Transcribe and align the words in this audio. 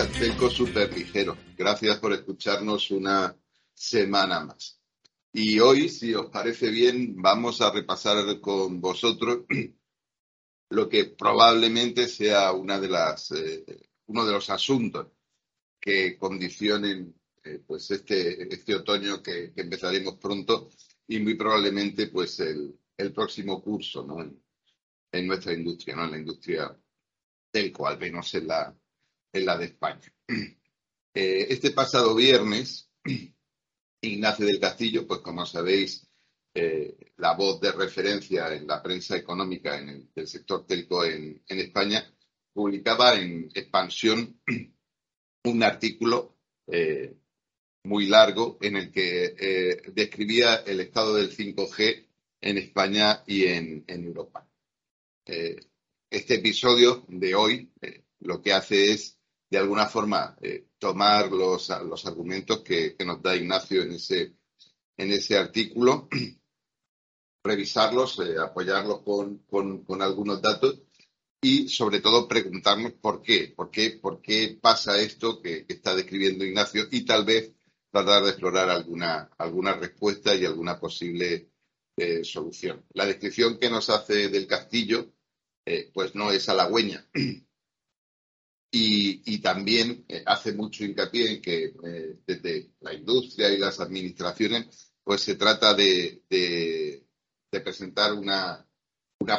amigos 0.00 0.20
de 0.20 0.28
nuestro 0.28 0.40
podcast 0.40 0.40
Telco 0.40 0.50
Super 0.50 0.96
Ligero. 0.96 1.36
Gracias 1.56 1.98
por 1.98 2.12
escucharnos 2.12 2.90
una 2.90 3.36
semana 3.74 4.40
más. 4.40 4.80
Y 5.32 5.60
hoy, 5.60 5.88
si 5.88 6.14
os 6.14 6.26
parece 6.26 6.70
bien, 6.70 7.20
vamos 7.20 7.60
a 7.60 7.70
repasar 7.70 8.40
con 8.40 8.80
vosotros 8.80 9.44
lo 10.70 10.88
que 10.88 11.04
probablemente 11.04 12.08
sea 12.08 12.52
una 12.52 12.80
de 12.80 12.88
las, 12.88 13.32
eh, 13.32 13.64
uno 14.06 14.24
de 14.24 14.32
los 14.32 14.48
asuntos 14.50 15.08
que 15.78 16.16
condicionen 16.16 17.14
eh, 17.44 17.62
pues 17.66 17.90
este, 17.90 18.52
este 18.52 18.74
otoño 18.74 19.22
que, 19.22 19.52
empezaremos 19.56 20.16
pronto 20.16 20.70
y 21.08 21.18
muy 21.18 21.34
probablemente 21.34 22.06
pues 22.06 22.40
el, 22.40 22.78
el 22.96 23.12
próximo 23.12 23.62
curso 23.62 24.04
¿no? 24.04 24.20
en, 25.12 25.26
nuestra 25.26 25.52
industria, 25.52 25.96
¿no? 25.96 26.04
en 26.04 26.10
la 26.12 26.18
industria 26.18 26.76
telco, 27.50 27.86
al 27.86 27.98
menos 27.98 28.34
en 28.34 28.46
la, 28.46 28.74
en 29.32 29.46
la 29.46 29.56
de 29.56 29.66
España. 29.66 30.12
Eh, 31.12 31.48
este 31.50 31.72
pasado 31.72 32.14
viernes, 32.14 32.88
Ignacio 34.00 34.46
del 34.46 34.60
Castillo, 34.60 35.08
pues 35.08 35.20
como 35.20 35.44
sabéis, 35.44 36.06
eh, 36.54 36.96
la 37.16 37.34
voz 37.34 37.60
de 37.60 37.72
referencia 37.72 38.54
en 38.54 38.68
la 38.68 38.80
prensa 38.80 39.16
económica 39.16 39.76
en 39.76 40.08
el 40.14 40.28
sector 40.28 40.64
telco 40.66 41.04
en, 41.04 41.42
España, 41.48 42.04
publicaba 42.52 43.14
en 43.18 43.48
Expansión 43.52 44.40
un 45.44 45.62
artículo 45.64 46.38
eh, 46.68 47.16
muy 47.82 48.06
largo 48.06 48.58
en 48.60 48.76
el 48.76 48.92
que 48.92 49.82
describía 49.92 50.56
el 50.56 50.78
estado 50.78 51.16
del 51.16 51.36
5G 51.36 52.06
en 52.40 52.58
España 52.58 53.24
y 53.26 53.46
en, 53.46 53.84
Europa. 53.88 54.48
este 55.24 56.34
episodio 56.34 57.04
de 57.08 57.34
hoy 57.34 57.72
lo 58.20 58.42
que 58.42 58.52
hace 58.52 58.92
es 58.92 59.19
de 59.50 59.58
alguna 59.58 59.86
forma 59.86 60.36
eh, 60.40 60.68
tomar 60.78 61.30
los, 61.32 61.68
los 61.84 62.06
argumentos 62.06 62.60
que, 62.60 62.96
nos 63.04 63.20
da 63.20 63.34
Ignacio 63.34 63.82
en 63.82 63.92
ese, 63.92 64.36
en 64.96 65.10
ese 65.10 65.36
artículo, 65.36 66.08
revisarlos, 67.44 68.20
eh, 68.20 68.36
apoyarlos 68.38 69.02
con, 69.02 69.38
con, 69.38 70.02
algunos 70.02 70.40
datos 70.40 70.80
y 71.42 71.68
sobre 71.68 72.00
todo 72.00 72.28
preguntarnos 72.28 72.92
por 72.92 73.22
qué, 73.22 73.52
por 73.56 73.70
qué, 73.70 73.98
por 74.00 74.22
qué 74.22 74.56
pasa 74.60 75.00
esto 75.00 75.42
que, 75.42 75.66
está 75.68 75.96
describiendo 75.96 76.44
Ignacio 76.44 76.86
y 76.90 77.04
tal 77.04 77.24
vez 77.24 77.52
tratar 77.90 78.22
de 78.22 78.30
explorar 78.30 78.70
alguna, 78.70 79.30
alguna 79.36 79.74
respuesta 79.74 80.32
y 80.34 80.44
alguna 80.44 80.78
posible 80.78 81.50
eh, 81.96 82.22
solución. 82.22 82.84
La 82.94 83.04
descripción 83.04 83.58
que 83.58 83.68
nos 83.68 83.90
hace 83.90 84.28
del 84.28 84.46
castillo 84.46 85.12
pues 85.94 86.16
no 86.16 86.32
es 86.32 86.48
halagüeña. 86.48 87.06
Y, 88.72 89.38
también 89.38 90.04
eh, 90.08 90.22
hace 90.26 90.52
mucho 90.52 90.84
hincapié 90.84 91.32
en 91.32 91.42
que 91.42 91.74
eh, 91.84 92.20
desde 92.24 92.72
la 92.80 92.94
industria 92.94 93.50
y 93.50 93.58
las 93.58 93.80
administraciones, 93.80 94.92
pues 95.02 95.22
se 95.22 95.34
trata 95.34 95.74
de, 95.74 96.22
presentar 97.50 98.12
una, 98.12 98.66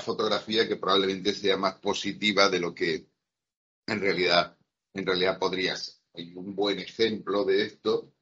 fotografía 0.04 0.68
que 0.68 0.76
probablemente 0.76 1.34
sea 1.34 1.58
más 1.58 1.76
positiva 1.76 2.50
de 2.50 2.60
lo 2.60 2.74
que 2.74 3.08
en 3.88 4.00
realidad, 4.00 4.58
en 4.94 5.06
realidad 5.06 5.40
podría 5.40 5.76
ser. 5.76 5.96
Y 6.16 6.34
un 6.36 6.56
buen 6.56 6.80
ejemplo 6.80 7.46
de 7.46 7.66
esto 7.66 8.14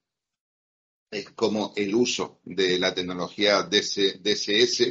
es 1.11 1.31
como 1.31 1.73
el 1.75 1.95
uso 1.95 2.39
de 2.43 2.77
la 2.77 2.93
tecnología 2.93 3.63
DSS, 3.63 4.81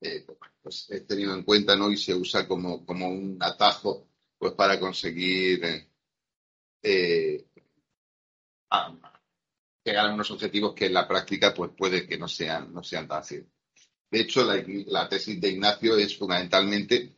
eh, 0.00 0.26
pues 0.62 0.86
he 0.90 1.00
tenido 1.00 1.34
en 1.34 1.44
cuenta 1.44 1.76
¿no? 1.76 1.90
y 1.90 1.96
se 1.98 2.14
usa 2.14 2.48
como, 2.48 2.86
como 2.86 3.08
un 3.08 3.36
atajo 3.40 4.07
pues 4.38 4.52
para 4.54 4.78
conseguir 4.78 5.64
eh, 5.64 5.88
eh, 6.82 7.46
llegar 9.84 10.06
a 10.06 10.14
unos 10.14 10.30
objetivos 10.30 10.74
que 10.74 10.86
en 10.86 10.94
la 10.94 11.08
práctica 11.08 11.52
pues 11.52 11.72
puede 11.76 12.06
que 12.06 12.18
no 12.18 12.28
sean, 12.28 12.72
no 12.72 12.82
sean 12.82 13.08
tan 13.08 13.18
fáciles. 13.18 13.46
De 14.10 14.20
hecho, 14.20 14.42
la, 14.44 15.08
tesis 15.08 15.38
de 15.40 15.50
Ignacio 15.50 15.96
es 15.98 16.16
fundamentalmente 16.16 17.14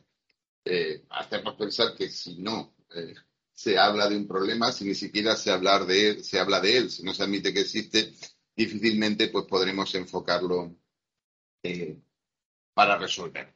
eh, 0.65 1.05
hacernos 1.09 1.55
pensar 1.55 1.95
que 1.95 2.09
si 2.09 2.37
no 2.39 2.73
se 3.53 3.77
habla 3.77 4.09
de 4.09 4.17
un 4.17 4.27
problema, 4.27 4.71
si 4.73 4.83
ni 4.83 4.95
siquiera 4.95 5.37
se, 5.37 5.51
hablar 5.51 5.85
de 5.85 6.21
se 6.21 6.39
habla 6.39 6.59
de 6.59 6.77
él, 6.77 6.89
si 6.89 7.03
no 7.03 7.13
se 7.13 7.23
admite 7.23 7.53
que 7.53 7.61
existe, 7.61 8.13
difícilmente 8.55 9.29
pues 9.29 9.45
podremos 9.45 9.93
enfocarlo 9.95 10.75
para 12.73 12.97
resolver. 12.97 13.53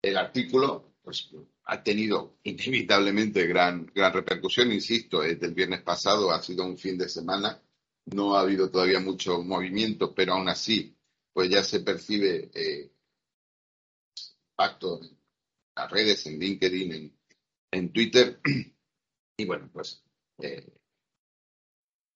El 0.00 0.16
artículo 0.16 0.89
pues, 1.10 1.28
ha 1.64 1.82
tenido 1.82 2.38
inevitablemente 2.44 3.44
gran, 3.48 3.86
gran 3.92 4.12
repercusión, 4.12 4.70
insisto, 4.70 5.22
desde 5.22 5.46
el 5.46 5.54
viernes 5.54 5.82
pasado 5.82 6.30
ha 6.30 6.40
sido 6.40 6.64
un 6.64 6.78
fin 6.78 6.96
de 6.96 7.08
semana, 7.08 7.60
no 8.06 8.36
ha 8.36 8.42
habido 8.42 8.70
todavía 8.70 9.00
mucho 9.00 9.42
movimiento, 9.42 10.14
pero 10.14 10.34
aún 10.34 10.48
así, 10.48 10.96
pues 11.32 11.50
ya 11.50 11.64
se 11.64 11.80
percibe 11.80 12.50
eh, 12.54 12.92
en 14.56 15.18
las 15.74 15.90
redes, 15.90 16.26
en 16.26 16.38
LinkedIn, 16.38 17.18
en, 17.72 17.92
Twitter, 17.92 18.40
y 19.36 19.44
bueno, 19.44 19.68
pues 19.72 20.04
eh, 20.38 20.64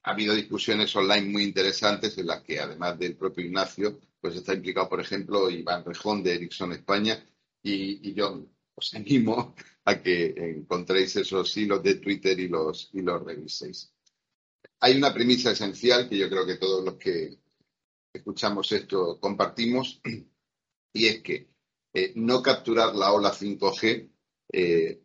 ha 0.04 0.10
habido 0.12 0.34
discusiones 0.34 0.94
online 0.94 1.30
muy 1.30 1.42
interesantes 1.42 2.16
en 2.18 2.26
las 2.26 2.42
que 2.42 2.60
además 2.60 2.96
del 2.96 3.16
propio 3.16 3.44
Ignacio, 3.44 3.98
pues 4.20 4.36
está 4.36 4.54
implicado, 4.54 4.88
por 4.88 5.00
ejemplo, 5.00 5.50
Iván 5.50 5.84
Rejón 5.84 6.22
de 6.22 6.34
Ericsson 6.34 6.72
España 6.72 7.24
y, 7.60 8.08
y 8.08 8.14
John 8.16 8.53
os 8.74 8.94
animo 8.94 9.54
a 9.84 10.02
que 10.02 10.34
encontréis 10.36 11.16
esos 11.16 11.56
hilos 11.56 11.82
de 11.82 11.96
Twitter 11.96 12.38
y 12.38 12.48
los, 12.48 12.90
y 12.92 13.02
los 13.02 13.22
reviséis. 13.22 13.92
Hay 14.80 14.96
una 14.96 15.12
premisa 15.12 15.52
esencial 15.52 16.08
que 16.08 16.18
yo 16.18 16.28
creo 16.28 16.46
que 16.46 16.56
todos 16.56 16.84
los 16.84 16.94
que 16.94 17.38
escuchamos 18.12 18.70
esto 18.72 19.18
compartimos 19.20 20.00
y 20.92 21.06
es 21.06 21.22
que 21.22 21.48
eh, 21.92 22.12
no 22.16 22.42
capturar 22.42 22.94
la 22.94 23.12
ola 23.12 23.32
5G 23.32 24.10
eh, 24.52 25.02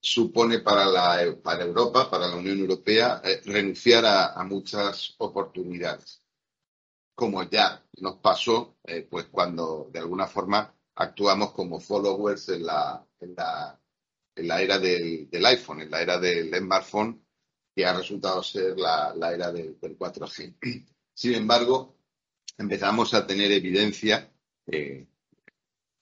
supone 0.00 0.60
para, 0.60 0.86
la, 0.86 1.36
para 1.42 1.64
Europa, 1.64 2.10
para 2.10 2.28
la 2.28 2.36
Unión 2.36 2.58
Europea, 2.58 3.20
eh, 3.24 3.40
renunciar 3.44 4.04
a, 4.06 4.42
muchas 4.44 5.14
oportunidades, 5.18 6.22
como 7.14 7.42
ya 7.42 7.84
nos 7.98 8.16
pasó 8.16 8.78
pues 9.10 9.26
cuando 9.26 9.90
de 9.92 9.98
alguna 9.98 10.26
forma 10.26 10.74
actuamos 11.00 11.52
como 11.52 11.80
followers 11.80 12.50
en 12.50 12.66
la, 12.66 13.06
en 13.20 13.34
la, 13.34 13.80
en 14.36 14.48
la 14.48 14.60
era 14.60 14.78
del, 14.78 15.30
del, 15.30 15.46
iPhone, 15.46 15.80
en 15.80 15.90
la 15.90 16.02
era 16.02 16.18
del 16.18 16.54
smartphone, 16.54 17.24
que 17.74 17.86
ha 17.86 17.96
resultado 17.96 18.42
ser 18.42 18.78
la, 18.78 19.14
la 19.16 19.32
era 19.32 19.50
del, 19.50 19.78
4G. 19.80 20.84
Sin 21.14 21.34
embargo, 21.34 21.96
empezamos 22.58 23.14
a 23.14 23.26
tener 23.26 23.50
evidencia 23.50 24.30
eh, 24.66 25.06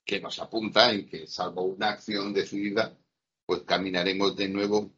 que 0.05 0.21
nos 0.21 0.41
apunta 0.41 0.91
en 0.91 1.09
que, 1.09 1.29
salvo 1.29 1.63
una 1.63 1.91
acción 1.91 2.33
decidida, 2.35 2.99
pues 3.47 3.63
caminaremos 3.63 4.35
de 4.35 4.49
nuevo 4.49 4.93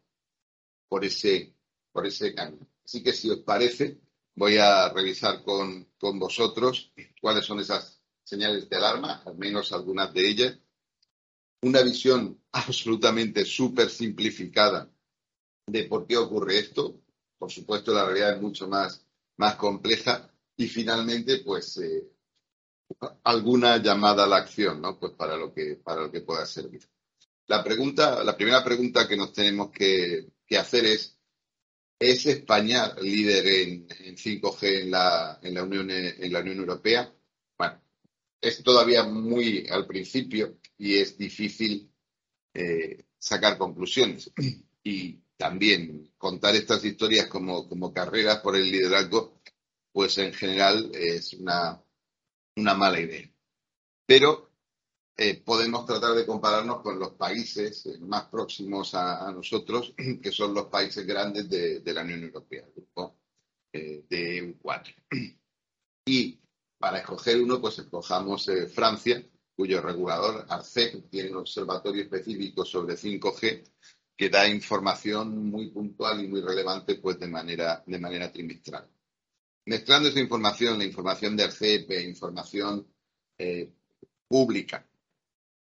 por 0.89 1.05
ese, 1.05 1.55
por 1.93 2.06
ese 2.06 2.34
camino. 2.34 2.66
Así 2.83 3.03
que, 3.03 3.12
si 3.12 3.28
os 3.31 3.41
parece, 3.41 4.00
voy 4.34 4.56
a 4.56 4.89
revisar 4.89 5.42
con, 5.45 5.91
con 5.98 6.19
vosotros 6.19 6.91
cuáles 7.21 7.45
son 7.45 7.60
esas 7.60 8.00
señales 8.30 8.68
de 8.68 8.77
alarma, 8.77 9.22
al 9.27 9.36
menos 9.36 9.72
algunas 9.72 10.15
de 10.15 10.28
ellas, 10.28 10.59
una 11.62 11.82
visión 11.82 12.41
absolutamente 12.53 13.44
súper 13.44 13.91
simplificada 13.91 14.88
de 15.66 15.84
por 15.84 16.06
qué 16.06 16.16
ocurre 16.16 16.60
esto. 16.60 17.03
Por 17.36 17.50
supuesto, 17.50 17.92
la 17.92 18.04
realidad 18.04 18.36
es 18.36 18.41
mucho 18.41 18.68
más, 18.68 19.04
más 19.36 19.56
compleja. 19.56 20.30
Y 20.56 20.68
finalmente, 20.68 21.38
pues, 21.38 21.77
eh, 21.78 22.09
alguna 23.24 23.78
llamada 23.78 24.24
a 24.24 24.28
la 24.28 24.36
acción, 24.36 24.80
¿no? 24.80 24.98
Pues 24.98 25.12
para 25.15 25.36
lo 25.36 25.53
que, 25.53 25.80
para 25.82 26.03
lo 26.03 26.12
que 26.12 26.21
pueda 26.21 26.47
servir. 26.47 26.88
La 27.48 27.65
pregunta, 27.65 28.22
la 28.22 28.36
primera 28.36 28.62
pregunta 28.62 29.09
que 29.09 29.16
nos 29.16 29.32
tenemos 29.32 29.72
que, 29.72 30.28
hacer 30.56 30.84
es, 30.84 31.18
¿es 31.98 32.27
España 32.27 32.94
líder 33.00 33.47
en, 33.47 33.88
5G 33.88 34.82
en 34.82 34.91
la, 34.92 35.38
en 35.42 35.54
la, 35.54 35.62
Unión, 35.65 35.91
en 35.91 36.32
la 36.32 36.41
Unión 36.41 36.59
Europea? 36.59 37.12
Es 38.41 38.63
todavía 38.63 39.04
muy 39.04 39.66
al 39.69 39.87
principio 39.87 40.59
y 40.78 40.97
es 40.97 41.19
difícil 41.19 41.92
eh, 42.54 43.04
sacar 43.19 43.59
conclusiones. 43.59 44.33
Y 44.83 45.21
también 45.37 46.15
contar 46.16 46.54
estas 46.54 46.83
historias 46.87 47.27
como, 47.27 47.69
como 47.69 47.92
carreras 47.92 48.39
por 48.39 48.57
el 48.57 48.71
liderazgo, 48.71 49.42
pues 49.92 50.16
en 50.16 50.33
general 50.33 50.91
es 50.95 51.34
una, 51.34 51.84
una 52.57 52.75
mala 52.75 52.98
idea. 52.98 53.31
Pero 54.07 54.51
eh, 55.16 55.42
podemos 55.45 55.84
tratar 55.84 56.15
de 56.15 56.25
compararnos 56.25 56.81
con 56.81 56.98
los 56.98 57.10
países 57.10 57.87
más 58.01 58.25
próximos 58.28 58.95
a, 58.95 59.31
nosotros, 59.33 59.95
que 60.22 60.33
son 60.33 60.54
los 60.54 60.69
países 60.69 61.07
grandes 61.07 61.47
de, 61.48 61.83
la 61.92 62.03
Unión 62.03 62.22
Europea, 62.22 62.65
el 62.66 62.72
grupo 62.72 63.19
eh, 63.71 64.04
de 64.09 64.42
EU4. 64.42 64.95
Y 66.07 66.41
para 66.80 66.98
escoger 66.98 67.41
uno, 67.42 67.60
pues 67.60 67.78
escojamos 67.78 68.48
eh, 68.48 68.66
Francia, 68.66 69.22
cuyo 69.54 69.82
regulador, 69.82 70.47
ARCEP, 70.48 71.10
tiene 71.10 71.30
un 71.30 71.36
observatorio 71.36 72.03
específico 72.03 72.65
sobre 72.65 72.97
5G 72.97 73.62
que 74.16 74.30
da 74.30 74.48
información 74.48 75.50
muy 75.50 75.68
puntual 75.68 76.24
y 76.24 76.28
muy 76.28 76.41
relevante 76.41 76.94
pues 76.94 77.21
de 77.21 77.28
manera, 77.28 77.84
de 77.86 77.98
manera 77.98 78.32
trimestral. 78.32 78.88
Mezclando 79.66 80.09
esa 80.09 80.21
información, 80.21 80.78
la 80.78 80.84
información 80.84 81.36
de 81.36 81.44
ARCEP, 81.44 81.91
información 82.00 82.86
eh, 83.36 83.71
pública, 84.27 84.88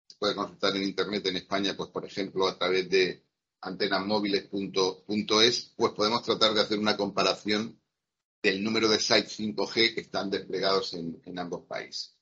se 0.05 0.15
puede 0.15 0.35
consultar 0.35 0.75
en 0.75 0.83
Internet 0.83 1.25
en 1.25 1.37
España, 1.37 1.73
pues 1.75 1.89
por 1.89 2.05
ejemplo, 2.05 2.47
a 2.47 2.55
través 2.55 2.87
de 2.87 3.23
antenasmóviles.es, 3.61 5.73
pues 5.75 5.93
podemos 5.93 6.21
tratar 6.21 6.53
de 6.53 6.61
hacer 6.61 6.77
una 6.77 6.95
comparación 6.95 7.79
del 8.41 8.63
número 8.63 8.87
de 8.87 8.99
sites 8.99 9.39
5G 9.39 9.93
que 9.93 10.01
están 10.01 10.29
desplegados 10.29 10.93
en, 10.93 11.21
en 11.25 11.39
ambos 11.39 11.65
países. 11.65 12.15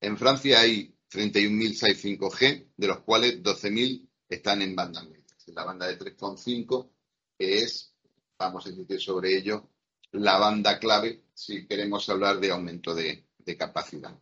En 0.00 0.16
Francia 0.18 0.60
hay 0.60 0.94
31.000 1.10 1.72
sites 1.74 2.04
5G, 2.04 2.72
de 2.76 2.86
los 2.86 3.00
cuales 3.00 3.42
12.000 3.42 4.08
están 4.28 4.62
en 4.62 4.74
banda 4.74 5.02
media 5.02 5.24
la 5.52 5.64
banda 5.64 5.86
de 5.86 5.98
3,5, 5.98 6.90
que 7.38 7.58
es, 7.58 7.92
vamos 8.38 8.66
a 8.66 8.70
decir 8.70 9.00
sobre 9.00 9.36
ello, 9.36 9.70
la 10.12 10.38
banda 10.38 10.78
clave 10.78 11.24
si 11.34 11.66
queremos 11.66 12.08
hablar 12.08 12.38
de 12.40 12.50
aumento 12.50 12.94
de, 12.94 13.24
capacidad. 13.58 14.18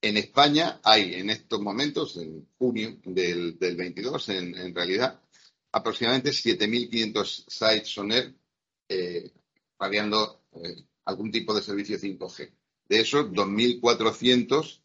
En 0.00 0.16
España 0.16 0.80
hay 0.84 1.14
en 1.14 1.28
estos 1.28 1.60
momentos, 1.60 2.16
en 2.16 2.48
junio 2.56 2.98
del, 3.04 3.58
22, 3.58 4.28
en, 4.28 4.74
realidad, 4.74 5.20
aproximadamente 5.72 6.30
7.500 6.30 7.44
sites 7.48 7.88
Soner 7.88 8.34
eh, 8.88 9.32
radiando 9.80 10.44
eh, 10.52 10.86
algún 11.06 11.32
tipo 11.32 11.54
de 11.54 11.62
servicio 11.62 11.98
5G. 11.98 12.52
De 12.88 13.00
esos, 13.00 13.26
2.400 13.32 14.82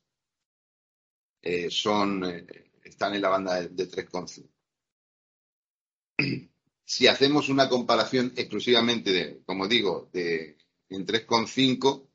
eh, 1.42 1.70
son, 1.70 2.24
eh, 2.24 2.72
están 2.84 3.14
en 3.14 3.22
la 3.22 3.30
banda 3.30 3.62
de, 3.62 3.70
de 3.70 3.90
3,5 3.90 4.50
si 6.86 7.08
hacemos 7.08 7.50
una 7.50 7.68
comparación 7.68 8.32
exclusivamente, 8.36 9.12
de, 9.12 9.42
como 9.46 9.68
digo, 9.68 10.10
de, 10.14 10.58
en 10.90 11.06
3,5, 11.06 12.08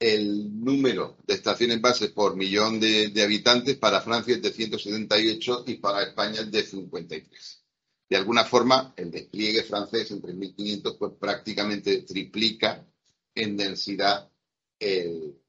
el 0.00 0.60
número 0.60 1.16
de 1.26 1.34
estaciones 1.34 1.80
bases 1.80 2.10
por 2.10 2.36
millón 2.36 2.80
de, 2.80 3.12
habitantes 3.22 3.76
para 3.76 4.00
Francia 4.00 4.34
es 4.34 4.42
de 4.42 4.52
178 4.52 5.64
y 5.68 5.74
para 5.74 6.02
España 6.02 6.40
es 6.40 6.50
de 6.50 6.62
53. 6.64 7.63
De 8.08 8.16
alguna 8.16 8.44
forma, 8.44 8.92
el 8.96 9.10
despliegue 9.10 9.62
francés 9.62 10.10
en 10.10 10.20
3.500 10.20 10.98
pues 10.98 11.12
prácticamente 11.18 12.02
triplica 12.02 12.86
en 13.34 13.56
densidad 13.56 14.30
el, 14.78 15.40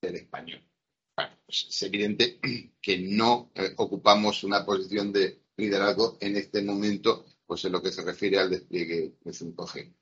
español. 0.00 0.62
Pues 1.14 1.66
es 1.68 1.82
evidente 1.82 2.38
que 2.80 2.98
no 2.98 3.50
eh, 3.54 3.72
ocupamos 3.76 4.44
una 4.44 4.64
posición 4.64 5.12
de 5.12 5.40
liderazgo 5.56 6.18
en 6.20 6.36
este 6.36 6.62
momento, 6.62 7.24
pues 7.46 7.64
en 7.64 7.72
lo 7.72 7.82
que 7.82 7.90
se 7.90 8.02
refiere 8.02 8.38
al 8.38 8.50
despliegue 8.50 9.14
de 9.20 9.30
5G. 9.32 9.94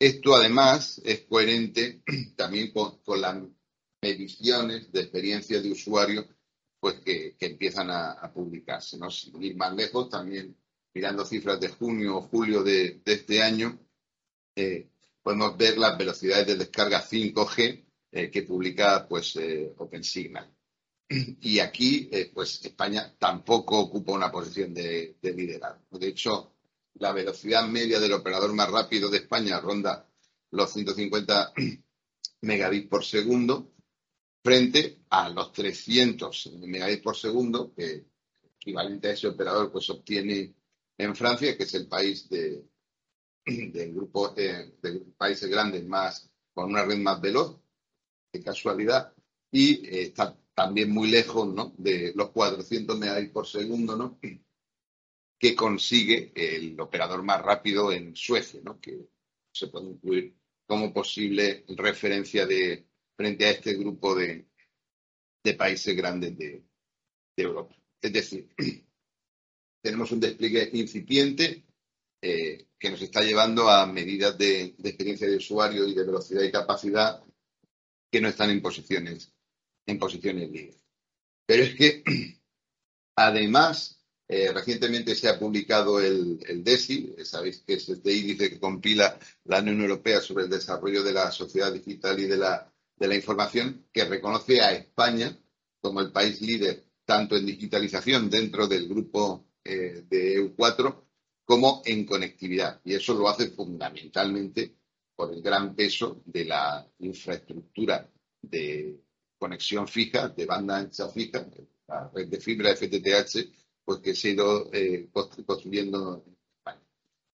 Esto 0.00 0.34
además 0.34 1.00
es 1.04 1.20
coherente 1.22 2.02
también 2.36 2.72
con, 2.72 3.20
las 3.20 3.36
mediciones 4.00 4.92
de 4.92 5.00
experiencia 5.00 5.60
de 5.60 5.72
usuario 5.72 6.26
pues 6.80 7.00
que, 7.00 7.36
empiezan 7.40 7.90
a, 7.90 8.32
publicarse. 8.32 8.96
¿no? 8.96 9.10
Sin 9.10 9.42
ir 9.42 9.56
más 9.56 9.74
lejos, 9.74 10.08
también 10.08 10.56
mirando 10.94 11.24
cifras 11.24 11.60
de 11.60 11.68
junio 11.68 12.16
o 12.16 12.22
julio 12.22 12.62
de, 12.62 13.00
este 13.04 13.42
año, 13.42 13.78
eh, 14.56 14.88
podemos 15.22 15.56
ver 15.56 15.78
las 15.78 15.96
velocidades 15.96 16.46
de 16.46 16.56
descarga 16.56 17.02
5G 17.02 17.84
eh, 18.10 18.30
que 18.30 18.42
publica 18.42 19.06
pues, 19.06 19.36
eh, 19.36 19.74
OpenSignal. 19.76 20.50
Y 21.10 21.58
aquí, 21.58 22.08
eh, 22.12 22.30
pues 22.34 22.64
España 22.64 23.14
tampoco 23.18 23.78
ocupa 23.78 24.12
una 24.12 24.30
posición 24.30 24.74
de, 24.74 25.16
liderazgo. 25.22 25.98
De 25.98 26.08
hecho, 26.08 26.52
la 26.94 27.12
velocidad 27.12 27.66
media 27.66 27.98
del 27.98 28.12
operador 28.12 28.52
más 28.54 28.70
rápido 28.70 29.08
de 29.08 29.18
España 29.18 29.60
ronda 29.60 30.06
los 30.50 30.72
150 30.72 31.52
megabits 32.42 32.88
por 32.88 33.04
segundo 33.04 33.72
frente 34.42 35.00
a 35.10 35.28
los 35.30 35.52
300 35.52 36.52
megabits 36.60 37.02
por 37.02 37.16
segundo 37.16 37.72
que 37.74 38.06
equivalente 38.54 39.08
a 39.08 39.12
ese 39.12 39.28
operador 39.28 39.70
pues 39.70 39.88
obtiene 39.90 40.54
en 40.98 41.16
Francia, 41.16 41.56
que 41.56 41.62
es 41.62 41.74
el 41.74 41.88
país 41.88 42.28
de, 42.28 42.64
del 43.46 43.94
grupo 43.94 44.30
de, 44.30 44.74
países 45.16 45.48
grandes 45.48 45.86
más 45.86 46.30
con 46.52 46.70
una 46.70 46.84
red 46.84 46.98
más 46.98 47.20
veloz, 47.20 47.60
de 48.32 48.42
casualidad, 48.42 49.14
y 49.50 49.86
eh, 49.86 50.02
está 50.02 50.36
también 50.54 50.90
muy 50.90 51.08
lejos 51.08 51.48
¿no? 51.54 51.72
de 51.78 52.12
los 52.14 52.30
400 52.30 52.98
megabits 52.98 53.32
por 53.32 53.46
segundo 53.46 53.96
¿no? 53.96 54.18
que 55.38 55.54
consigue 55.54 56.32
el 56.34 56.78
operador 56.80 57.22
más 57.22 57.40
rápido 57.40 57.92
en 57.92 58.14
Suecia, 58.16 58.60
¿no? 58.64 58.80
que 58.80 59.08
se 59.52 59.68
puede 59.68 59.86
incluir 59.86 60.36
como 60.66 60.92
posible 60.92 61.64
referencia 61.68 62.44
de, 62.44 62.86
frente 63.16 63.46
a 63.46 63.50
este 63.50 63.74
grupo 63.74 64.14
de, 64.14 64.48
de 65.42 65.54
países 65.54 65.96
grandes 65.96 66.36
de, 66.36 66.64
Europa. 67.36 67.74
Es 68.02 68.12
decir, 68.12 68.48
tenemos 69.80 70.12
un 70.12 70.20
despliegue 70.20 70.70
incipiente 70.72 71.64
eh, 72.20 72.66
que 72.78 72.90
nos 72.90 73.00
está 73.02 73.22
llevando 73.22 73.68
a 73.68 73.86
medidas 73.86 74.36
de, 74.36 74.74
experiencia 74.82 75.28
de 75.28 75.36
usuario 75.36 75.86
y 75.86 75.94
de 75.94 76.04
velocidad 76.04 76.42
y 76.42 76.50
capacidad 76.50 77.22
que 78.10 78.20
no 78.20 78.28
están 78.28 78.50
en 78.50 78.62
posiciones 78.62 79.32
en 79.86 79.98
posiciones 79.98 80.50
líderes. 80.50 80.84
Pero 81.46 81.62
es 81.62 81.74
que, 81.74 82.02
además, 83.16 84.04
eh, 84.28 84.52
recientemente 84.52 85.14
se 85.14 85.28
ha 85.28 85.38
publicado 85.38 86.00
el, 86.00 86.38
DESI, 86.62 87.16
sabéis 87.24 87.62
que 87.66 87.74
es 87.74 87.88
este 87.88 88.12
índice 88.12 88.50
que 88.50 88.60
compila 88.60 89.18
la 89.44 89.60
Unión 89.60 89.80
Europea 89.80 90.20
sobre 90.20 90.44
el 90.44 90.50
desarrollo 90.50 91.02
de 91.02 91.14
la 91.14 91.32
sociedad 91.32 91.72
digital 91.72 92.20
y 92.20 92.26
de 92.26 92.36
la, 92.36 92.70
de 92.96 93.08
la 93.08 93.14
información, 93.14 93.86
que 93.90 94.04
reconoce 94.04 94.60
a 94.60 94.72
España 94.72 95.38
como 95.80 96.00
el 96.00 96.12
país 96.12 96.42
líder 96.42 96.84
tanto 97.06 97.36
en 97.36 97.46
digitalización 97.46 98.28
dentro 98.28 98.68
del 98.68 98.86
grupo 98.86 99.47
eh, 99.68 100.04
de 100.08 100.40
EU4 100.40 101.04
como 101.44 101.82
en 101.84 102.04
conectividad. 102.04 102.80
Y 102.84 102.94
eso 102.94 103.14
lo 103.14 103.28
hace 103.28 103.50
fundamentalmente 103.50 104.74
por 105.14 105.32
el 105.32 105.42
gran 105.42 105.74
peso 105.74 106.22
de 106.24 106.44
la 106.44 106.86
infraestructura 106.98 108.10
de, 108.40 109.00
conexión 109.38 109.86
fija, 109.86 110.28
de 110.28 110.44
banda 110.44 110.78
ancha 110.78 111.08
fija, 111.08 111.46
la 111.86 112.10
red 112.12 112.28
de 112.28 112.40
fibra 112.40 112.74
FTTH, 112.74 113.50
pues 113.84 114.00
que 114.00 114.14
se 114.14 114.28
ha 114.28 114.32
ido 114.32 114.70
eh, 114.72 115.08
construyendo 115.46 116.24
en 116.26 116.36
España. 116.56 116.86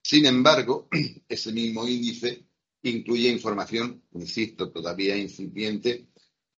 Sin 0.02 0.26
embargo, 0.26 0.88
ese 1.28 1.52
mismo 1.52 1.88
índice 1.88 2.44
incluye 2.82 3.30
información, 3.30 4.02
insisto, 4.12 4.70
todavía 4.70 5.16
incipiente, 5.16 6.08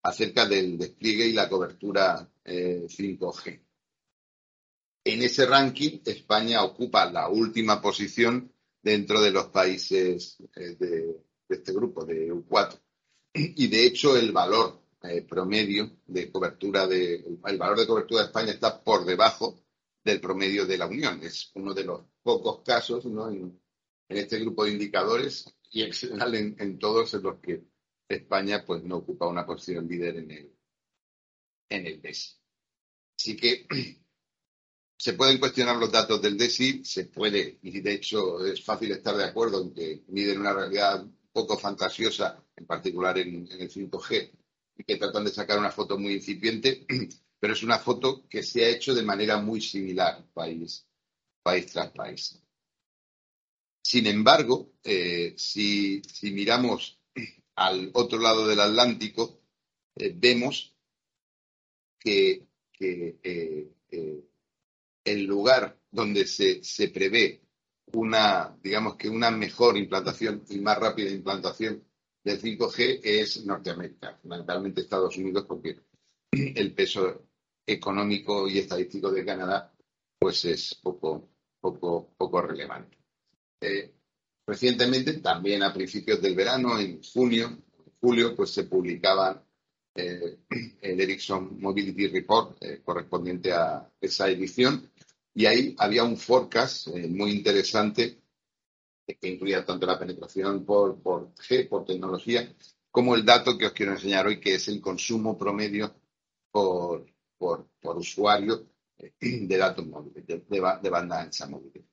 acerca 0.01 0.45
del 0.45 0.77
despliegue 0.77 1.27
y 1.27 1.33
la 1.33 1.47
cobertura 1.47 2.29
5G. 2.43 3.64
En 5.07 5.21
ese 5.21 5.45
ranking, 5.45 5.99
España 6.03 6.63
ocupa 6.63 7.05
la 7.11 7.29
última 7.29 7.79
posición 7.79 8.51
dentro 8.81 9.21
de 9.21 9.29
los 9.31 9.45
países 9.47 10.37
eh, 10.55 10.75
de, 10.79 10.87
de, 11.47 11.55
este 11.55 11.71
grupo, 11.73 12.03
de 12.03 12.31
EU4. 12.31 12.81
Y 13.33 13.67
de 13.67 13.85
hecho, 13.85 14.17
el 14.17 14.31
valor 14.31 14.81
eh, 15.03 15.21
promedio 15.21 15.99
de 16.07 16.31
cobertura 16.31 16.87
de 16.87 17.15
el 17.45 17.57
valor 17.57 17.79
de 17.79 17.85
cobertura 17.85 18.21
de 18.21 18.27
España 18.27 18.51
está 18.51 18.83
por 18.83 19.05
debajo 19.05 19.59
del 20.03 20.19
promedio 20.19 20.65
de 20.65 20.77
la 20.77 20.87
Unión. 20.87 21.21
Es 21.21 21.51
uno 21.53 21.73
de 21.73 21.83
los 21.83 22.01
pocos 22.23 22.61
casos 22.63 23.05
en, 23.05 23.61
este 24.09 24.39
grupo 24.39 24.65
de 24.65 24.71
indicadores 24.71 25.45
y 25.69 25.83
en 25.83 26.55
en, 26.59 26.79
todos 26.79 27.13
en 27.13 27.23
los 27.23 27.39
que 27.39 27.63
España 28.07 28.63
pues 28.65 28.83
no 28.83 28.97
ocupa 28.97 29.27
una 29.27 29.45
posición 29.45 29.87
líder 29.87 30.17
en 30.17 30.31
el 30.31 30.55
en 31.69 31.85
el 31.85 32.01
DESI. 32.01 32.37
Así 33.19 33.35
que 33.35 33.67
se 34.97 35.13
pueden 35.13 35.39
cuestionar 35.39 35.77
los 35.77 35.91
datos 35.91 36.21
del 36.21 36.37
DESI, 36.37 36.83
se 36.85 37.05
puede, 37.05 37.59
y 37.61 37.81
de 37.81 37.93
hecho 37.93 38.45
es 38.45 38.63
fácil 38.63 38.91
estar 38.91 39.15
de 39.15 39.25
acuerdo 39.25 39.61
en 39.61 39.73
que 39.73 40.03
miden 40.07 40.39
una 40.39 40.53
realidad 40.53 41.05
poco 41.31 41.57
fantasiosa, 41.57 42.41
en 42.55 42.65
particular 42.65 43.17
en 43.17 43.47
el 43.51 43.69
5G, 43.69 44.31
y 44.77 44.83
que 44.83 44.97
tratan 44.97 45.25
de 45.25 45.31
sacar 45.31 45.59
una 45.59 45.71
foto 45.71 45.97
muy 45.97 46.13
incipiente, 46.13 46.85
pero 47.39 47.53
es 47.53 47.63
una 47.63 47.79
foto 47.79 48.27
que 48.29 48.41
se 48.41 48.63
ha 48.63 48.69
hecho 48.69 48.95
de 48.95 49.03
manera 49.03 49.37
muy 49.37 49.61
similar, 49.61 50.25
país, 50.33 50.87
país 51.43 51.65
tras 51.67 51.91
país. 51.91 52.41
Sin 53.81 54.07
embargo, 54.07 54.71
eh, 54.83 55.33
si, 55.37 56.01
miramos 56.23 56.99
al 57.55 57.91
otro 57.93 58.19
lado 58.19 58.47
del 58.47 58.59
Atlántico, 58.59 59.41
eh, 59.95 60.13
vemos 60.15 60.73
que, 61.99 62.47
eh, 62.79 63.71
el 65.05 65.23
lugar 65.23 65.79
donde 65.91 66.25
se, 66.25 66.63
se, 66.63 66.89
prevé 66.89 67.41
una, 67.93 68.57
digamos 68.61 68.95
que 68.95 69.07
una 69.07 69.31
mejor 69.31 69.77
implantación 69.77 70.43
y 70.49 70.59
más 70.59 70.77
rápida 70.79 71.11
implantación 71.11 71.83
del 72.23 72.41
5G 72.41 72.99
es 73.03 73.45
Norteamérica, 73.45 74.17
fundamentalmente 74.21 74.81
Estados 74.81 75.15
Unidos, 75.15 75.45
porque 75.47 75.79
el 76.31 76.73
peso 76.73 77.27
económico 77.65 78.47
y 78.47 78.57
estadístico 78.57 79.11
de 79.11 79.23
Canadá 79.23 79.71
pues 80.17 80.43
es 80.45 80.75
poco, 80.75 81.29
poco, 81.61 82.13
poco 82.17 82.41
relevante. 82.41 82.97
Eh, 83.61 83.93
recientemente, 84.47 85.13
también 85.19 85.61
a 85.61 85.73
principios 85.73 86.21
del 86.21 86.35
verano, 86.35 86.79
en 86.79 87.01
junio, 87.03 87.59
julio, 87.99 88.35
pues 88.35 88.51
se 88.51 88.63
publicaba 88.63 89.45
eh, 89.95 90.39
el 90.81 90.99
Ericsson 90.99 91.59
Mobility 91.59 92.07
Report 92.07 92.57
eh, 92.61 92.81
correspondiente 92.83 93.53
a 93.53 93.89
esa 94.01 94.29
edición 94.29 94.91
y 95.35 95.45
ahí 95.45 95.75
había 95.77 96.03
un 96.03 96.17
forecast 96.17 96.87
muy 97.09 97.31
interesante 97.31 98.21
que 99.05 99.27
incluía 99.27 99.65
tanto 99.65 99.85
la 99.85 99.99
penetración 99.99 100.65
por, 100.65 100.99
por 101.01 101.33
por 101.69 101.85
tecnología, 101.85 102.55
como 102.89 103.13
el 103.13 103.25
dato 103.25 103.57
que 103.57 103.67
os 103.67 103.73
quiero 103.73 103.91
enseñar 103.91 104.25
hoy, 104.25 104.39
que 104.39 104.55
es 104.55 104.67
el 104.69 104.81
consumo 104.81 105.37
promedio 105.37 105.93
por, 106.49 107.05
por, 107.37 107.67
usuario 107.97 108.69
de 109.19 109.57
datos 109.57 109.85
móviles, 109.85 110.25
de, 110.25 110.89
banda 110.89 111.21
ancha 111.21 111.45
móvil. 111.47 111.85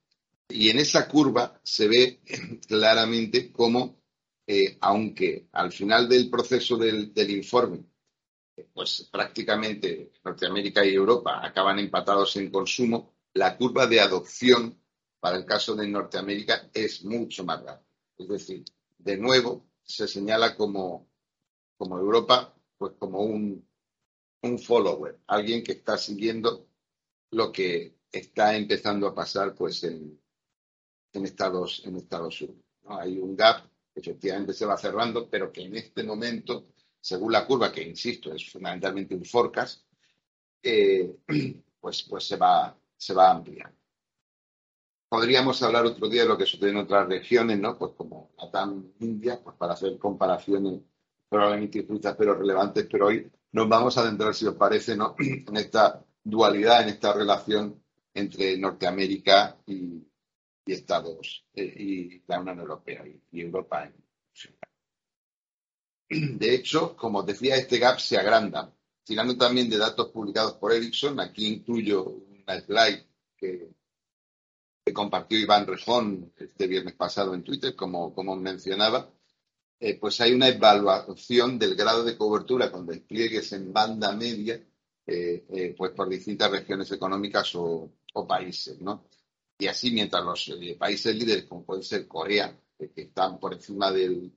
Y 0.47 0.69
en 0.69 0.79
esa 0.79 1.07
curva 1.07 1.59
se 1.61 1.87
ve 1.87 2.21
claramente 2.67 3.51
cómo, 3.51 4.01
eh, 4.47 4.77
aunque 4.79 5.49
al 5.51 5.71
final 5.73 6.07
del 6.07 6.29
proceso 6.29 6.77
del, 6.77 7.13
del 7.13 7.29
informe, 7.31 7.83
pues 8.73 9.09
prácticamente 9.11 10.13
Norteamérica 10.23 10.85
y 10.85 10.93
Europa 10.93 11.45
acaban 11.45 11.79
empatados 11.79 12.37
en 12.37 12.49
consumo, 12.49 13.13
la 13.33 13.57
curva 13.57 13.87
de 13.87 13.99
adopción 13.99 14.79
para 15.19 15.37
el 15.37 15.45
caso 15.45 15.75
de 15.75 15.87
Norteamérica 15.87 16.69
es 16.73 17.03
mucho 17.03 17.43
más 17.43 17.63
rápido. 17.63 17.87
Es 18.17 18.27
decir, 18.27 18.65
de 18.97 19.17
nuevo 19.17 19.65
se 19.83 20.07
señala 20.07 20.55
como, 20.55 21.07
como 21.77 21.97
Europa, 21.97 22.53
pues 22.77 22.93
como 22.99 23.21
un, 23.21 23.67
un 24.41 24.59
follower, 24.59 25.19
alguien 25.27 25.63
que 25.63 25.73
está 25.73 25.97
siguiendo 25.97 26.67
lo 27.31 27.51
que 27.51 27.95
está 28.11 28.55
empezando 28.55 29.07
a 29.07 29.15
pasar 29.15 29.55
pues 29.55 29.83
en, 29.83 30.19
en 31.13 31.25
Estados, 31.25 31.81
en 31.85 31.95
Estados 31.95 32.41
Unidos. 32.41 32.63
Hay 32.85 33.17
un 33.17 33.35
gap 33.35 33.65
que 33.93 34.01
efectivamente 34.01 34.53
se 34.53 34.65
va 34.65 34.77
cerrando, 34.77 35.29
pero 35.29 35.51
que 35.51 35.61
en 35.61 35.75
este 35.75 36.03
momento, 36.03 36.67
según 36.99 37.31
la 37.31 37.45
curva, 37.45 37.71
que 37.71 37.81
insisto, 37.81 38.33
es 38.33 38.51
fundamentalmente 38.51 39.15
un 39.15 39.25
forecast, 39.25 39.83
eh, 40.61 41.15
pues, 41.79 42.03
pues 42.03 42.25
se 42.25 42.37
va, 42.37 42.77
se 42.97 43.13
va 43.13 43.31
ampliando. 43.31 43.77
Podríamos 45.09 45.61
hablar 45.61 45.85
otro 45.85 46.09
día 46.09 46.23
de 46.23 46.27
lo 46.27 46.37
que 46.37 46.45
sucede 46.45 46.71
en 46.71 46.77
otras 46.77 47.07
regiones, 47.07 47.59
¿no? 47.59 47.77
Pues 47.77 47.91
como 47.95 48.31
la 48.37 48.49
TAM 48.49 48.93
India, 48.99 49.39
pues 49.43 49.55
para 49.57 49.73
hacer 49.73 49.97
comparaciones 49.99 50.81
probablemente 51.29 51.79
injustas 51.79 52.15
pero 52.17 52.33
relevantes, 52.35 52.87
pero 52.91 53.07
hoy 53.07 53.31
nos 53.51 53.69
vamos 53.69 53.97
a 53.97 54.01
adentrar, 54.01 54.33
si 54.33 54.47
os 54.47 54.55
parece, 54.55 54.95
¿no? 54.97 55.15
en 55.19 55.55
esta 55.55 56.03
dualidad, 56.23 56.83
en 56.83 56.89
esta 56.89 57.13
relación 57.13 57.83
entre 58.13 58.57
Norteamérica 58.57 59.57
y, 59.65 60.07
Estados 60.65 61.45
eh, 61.53 61.73
y 61.77 62.23
la 62.25 62.39
Unión 62.39 62.59
Europea 62.59 63.03
y, 63.31 63.41
Europa. 63.41 63.91
De 66.09 66.55
hecho, 66.55 66.95
como 66.95 67.19
os 67.19 67.25
decía, 67.25 67.55
este 67.55 67.79
gap 67.79 67.99
se 67.99 68.17
agranda. 68.17 68.73
Tirando 69.03 69.37
también 69.37 69.69
de 69.69 69.77
datos 69.77 70.09
publicados 70.09 70.53
por 70.53 70.71
Ericsson, 70.71 71.19
aquí 71.19 71.47
incluyo 71.47 72.23
una 72.45 72.59
slide 72.61 73.05
que, 73.37 73.69
compartió 74.93 75.39
Iván 75.39 75.65
Rejón 75.65 76.33
este 76.37 76.67
viernes 76.67 76.93
pasado 76.93 77.33
en 77.33 77.43
Twitter, 77.43 77.75
como, 77.75 78.13
como 78.13 78.35
mencionaba, 78.35 79.09
eh, 79.79 79.97
pues 79.97 80.19
hay 80.21 80.33
una 80.33 80.49
evaluación 80.49 81.57
del 81.57 81.75
grado 81.75 82.03
de 82.03 82.17
cobertura 82.17 82.71
con 82.71 82.85
despliegues 82.85 83.53
en 83.53 83.71
banda 83.71 84.11
media, 84.11 84.61
eh, 85.05 85.45
eh, 85.49 85.75
pues 85.77 85.91
por 85.91 86.09
distintas 86.09 86.51
regiones 86.51 86.91
económicas 86.91 87.55
o, 87.55 87.91
países, 88.27 88.79
¿no? 88.79 89.05
Y 89.57 89.67
así, 89.67 89.91
mientras 89.91 90.23
los 90.23 90.51
países 90.77 91.15
líderes, 91.15 91.45
como 91.45 91.63
puede 91.63 91.81
ser 91.81 92.07
Corea, 92.07 92.55
que 92.77 93.01
están 93.01 93.39
por 93.39 93.53
encima 93.53 93.91
del 93.91 94.31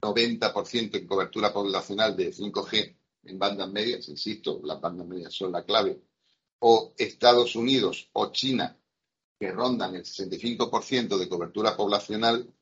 90% 0.00 0.96
en 0.96 1.06
cobertura 1.06 1.52
poblacional 1.52 2.16
de 2.16 2.32
5G 2.32 2.96
en 3.24 3.38
bandas 3.38 3.70
medias, 3.70 4.08
insisto, 4.08 4.60
las 4.64 4.80
bandas 4.80 5.06
medias 5.06 5.34
son 5.34 5.52
la 5.52 5.64
clave, 5.64 6.00
o 6.60 6.94
Estados 6.96 7.56
Unidos 7.56 8.08
o 8.12 8.32
China, 8.32 8.76
que 9.38 9.52
rondan 9.52 9.94
el 9.94 10.04
65% 10.04 11.18
de 11.18 11.28
cobertura 11.28 11.76
poblacional, 11.76 12.52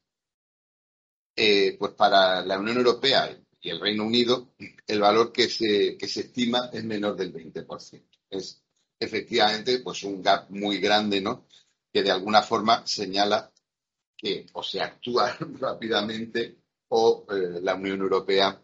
eh, 1.34 1.76
pues 1.78 1.92
para 1.92 2.44
la 2.44 2.58
Unión 2.58 2.78
Europea 2.78 3.38
y 3.60 3.70
el 3.70 3.80
Reino 3.80 4.04
Unido, 4.04 4.54
el 4.86 5.00
valor 5.00 5.32
que 5.32 5.48
se, 5.48 5.96
que 5.98 6.08
se 6.08 6.20
estima 6.20 6.70
es 6.72 6.84
menor 6.84 7.16
del 7.16 7.32
20%. 7.32 8.02
Es 8.30 8.62
efectivamente 8.98 9.80
pues 9.80 10.02
un 10.04 10.22
gap 10.22 10.50
muy 10.50 10.78
grande, 10.78 11.20
¿no? 11.20 11.46
Que 11.92 12.02
de 12.02 12.10
alguna 12.10 12.42
forma 12.42 12.86
señala 12.86 13.52
que 14.16 14.46
o 14.52 14.62
se 14.62 14.80
actúa 14.80 15.36
rápidamente 15.60 16.58
o 16.88 17.26
eh, 17.30 17.60
la 17.62 17.74
Unión 17.74 18.00
Europea 18.00 18.62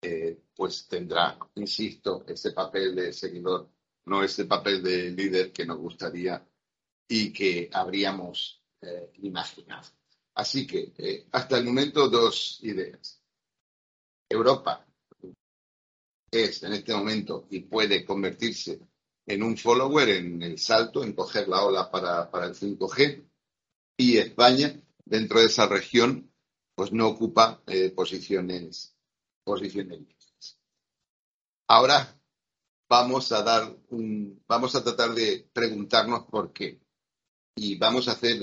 eh, 0.00 0.38
pues 0.54 0.86
tendrá, 0.86 1.38
insisto, 1.56 2.24
ese 2.26 2.52
papel 2.52 2.94
de 2.94 3.12
seguidor, 3.12 3.70
no 4.06 4.22
ese 4.22 4.44
papel 4.44 4.82
de 4.82 5.10
líder 5.10 5.52
que 5.52 5.66
nos 5.66 5.78
gustaría 5.78 6.46
y 7.08 7.32
que 7.32 7.70
habríamos 7.72 8.62
imaginado. 9.22 9.88
Así 10.34 10.66
que, 10.66 10.92
eh, 10.98 11.26
hasta 11.32 11.58
el 11.58 11.64
momento, 11.64 12.08
dos 12.08 12.58
ideas. 12.62 13.20
Europa 14.28 14.86
es 16.30 16.62
en 16.64 16.72
este 16.72 16.92
momento 16.92 17.46
y 17.50 17.60
puede 17.60 18.04
convertirse 18.04 18.80
en 19.26 19.42
un 19.42 19.56
follower 19.56 20.08
en 20.08 20.42
el 20.42 20.58
salto, 20.58 21.04
en 21.04 21.12
coger 21.12 21.48
la 21.48 21.64
ola 21.64 21.90
para, 21.90 22.28
el 22.46 22.54
5G. 22.54 23.24
Y 23.96 24.18
España, 24.18 24.82
dentro 25.04 25.38
de 25.38 25.46
esa 25.46 25.66
región, 25.66 26.32
pues 26.74 26.92
no 26.92 27.06
ocupa 27.06 27.62
eh, 27.66 27.90
posiciones, 27.90 28.96
posiciones 29.44 30.00
Ahora 31.68 32.20
vamos 32.88 33.32
a 33.32 33.42
dar 33.42 33.76
un, 33.90 34.42
vamos 34.46 34.74
a 34.74 34.82
tratar 34.82 35.14
de 35.14 35.48
preguntarnos 35.52 36.26
por 36.26 36.52
qué. 36.52 36.80
Y 37.56 37.76
vamos 37.78 38.08
a 38.08 38.12
hacer 38.12 38.38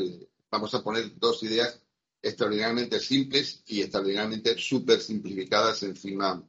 vamos 0.52 0.74
a 0.76 0.84
poner 0.84 1.18
dos 1.18 1.42
ideas 1.44 1.82
extraordinariamente 2.22 3.00
simples 3.00 3.64
y 3.66 3.82
extraordinariamente 3.82 4.58
súper 4.58 5.00
simplificadas 5.00 5.82
encima, 5.84 6.48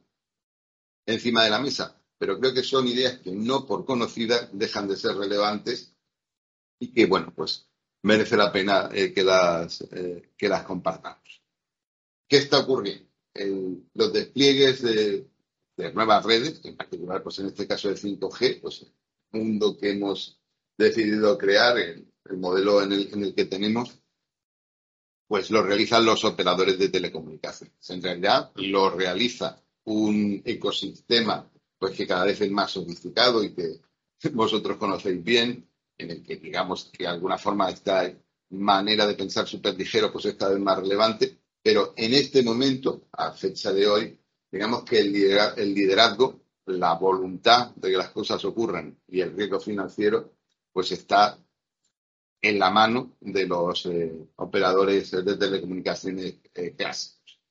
encima 1.05 1.43
de 1.45 1.49
la 1.49 1.59
mesa. 1.59 1.99
Pero 2.17 2.39
creo 2.39 2.53
que 2.53 2.63
son 2.63 2.87
ideas 2.87 3.19
que 3.19 3.31
no 3.31 3.65
por 3.65 3.85
conocidas 3.85 4.49
dejan 4.53 4.87
de 4.87 4.97
ser 4.97 5.15
relevantes 5.15 5.95
y 6.79 6.91
que, 6.93 7.05
bueno, 7.05 7.33
pues 7.35 7.69
merece 8.03 8.37
la 8.37 8.51
pena 8.51 8.89
eh, 8.93 9.13
que, 9.13 9.23
las, 9.23 9.81
eh, 9.91 10.33
que 10.37 10.49
las 10.49 10.63
compartamos. 10.63 11.41
¿Qué 12.27 12.37
está 12.37 12.59
ocurriendo? 12.59 13.11
los 13.95 14.13
despliegues 14.13 14.83
de, 14.83 15.27
nuevas 15.77 16.23
redes, 16.25 16.61
en 16.63 16.75
particular, 16.75 17.23
pues 17.23 17.39
en 17.39 17.47
este 17.47 17.67
caso 17.67 17.89
de 17.89 17.95
5G, 17.95 18.61
pues 18.61 18.83
el 19.31 19.39
mundo 19.39 19.77
que 19.77 19.91
hemos 19.91 20.39
decidido 20.77 21.37
crear, 21.37 21.77
el, 21.77 22.07
el 22.25 22.37
modelo 22.37 22.81
en 22.81 22.93
el, 22.93 23.13
en 23.13 23.23
el 23.23 23.33
que 23.33 23.45
tenemos, 23.45 23.99
pues 25.27 25.49
lo 25.49 25.63
realizan 25.63 26.05
los 26.05 26.23
operadores 26.25 26.77
de 26.77 26.89
telecomunicaciones. 26.89 27.89
En 27.89 28.01
realidad 28.01 28.51
lo 28.55 28.89
realiza 28.89 29.61
un 29.85 30.41
ecosistema 30.45 31.49
pues 31.77 31.97
que 31.97 32.07
cada 32.07 32.25
vez 32.25 32.39
es 32.39 32.51
más 32.51 32.71
sofisticado 32.71 33.43
y 33.43 33.53
que 33.53 33.81
vosotros 34.33 34.77
conocéis 34.77 35.23
bien, 35.23 35.67
en 35.97 36.11
el 36.11 36.23
que 36.23 36.37
digamos 36.37 36.85
que 36.85 37.03
de 37.03 37.09
alguna 37.09 37.37
forma 37.37 37.69
esta 37.69 38.09
manera 38.51 39.05
de 39.05 39.15
pensar 39.15 39.47
súper 39.47 39.77
ligero 39.77 40.11
pues 40.11 40.25
es 40.25 40.35
cada 40.35 40.53
vez 40.53 40.61
más 40.61 40.79
relevante, 40.79 41.37
pero 41.61 41.93
en 41.97 42.13
este 42.13 42.43
momento, 42.43 43.07
a 43.11 43.31
fecha 43.31 43.73
de 43.73 43.87
hoy, 43.87 44.19
digamos 44.53 44.83
que 44.83 44.99
el 44.99 45.11
liderazgo, 45.73 46.43
la 46.67 46.93
voluntad 46.93 47.73
de 47.75 47.89
que 47.89 47.97
las 47.97 48.11
cosas 48.11 48.45
ocurran 48.45 48.95
y 49.07 49.19
el 49.21 49.35
riesgo 49.35 49.59
financiero 49.59 50.35
pues 50.71 50.91
está 50.91 51.43
en 52.39 52.59
la 52.59 52.69
mano 52.69 53.17
de 53.19 53.47
los 53.47 53.87
eh, 53.87 54.13
operadores 54.35 55.09
de 55.09 55.37
telecomunicaciones 55.37 56.35
eh, 56.53 56.75
clásicos. 56.75 57.41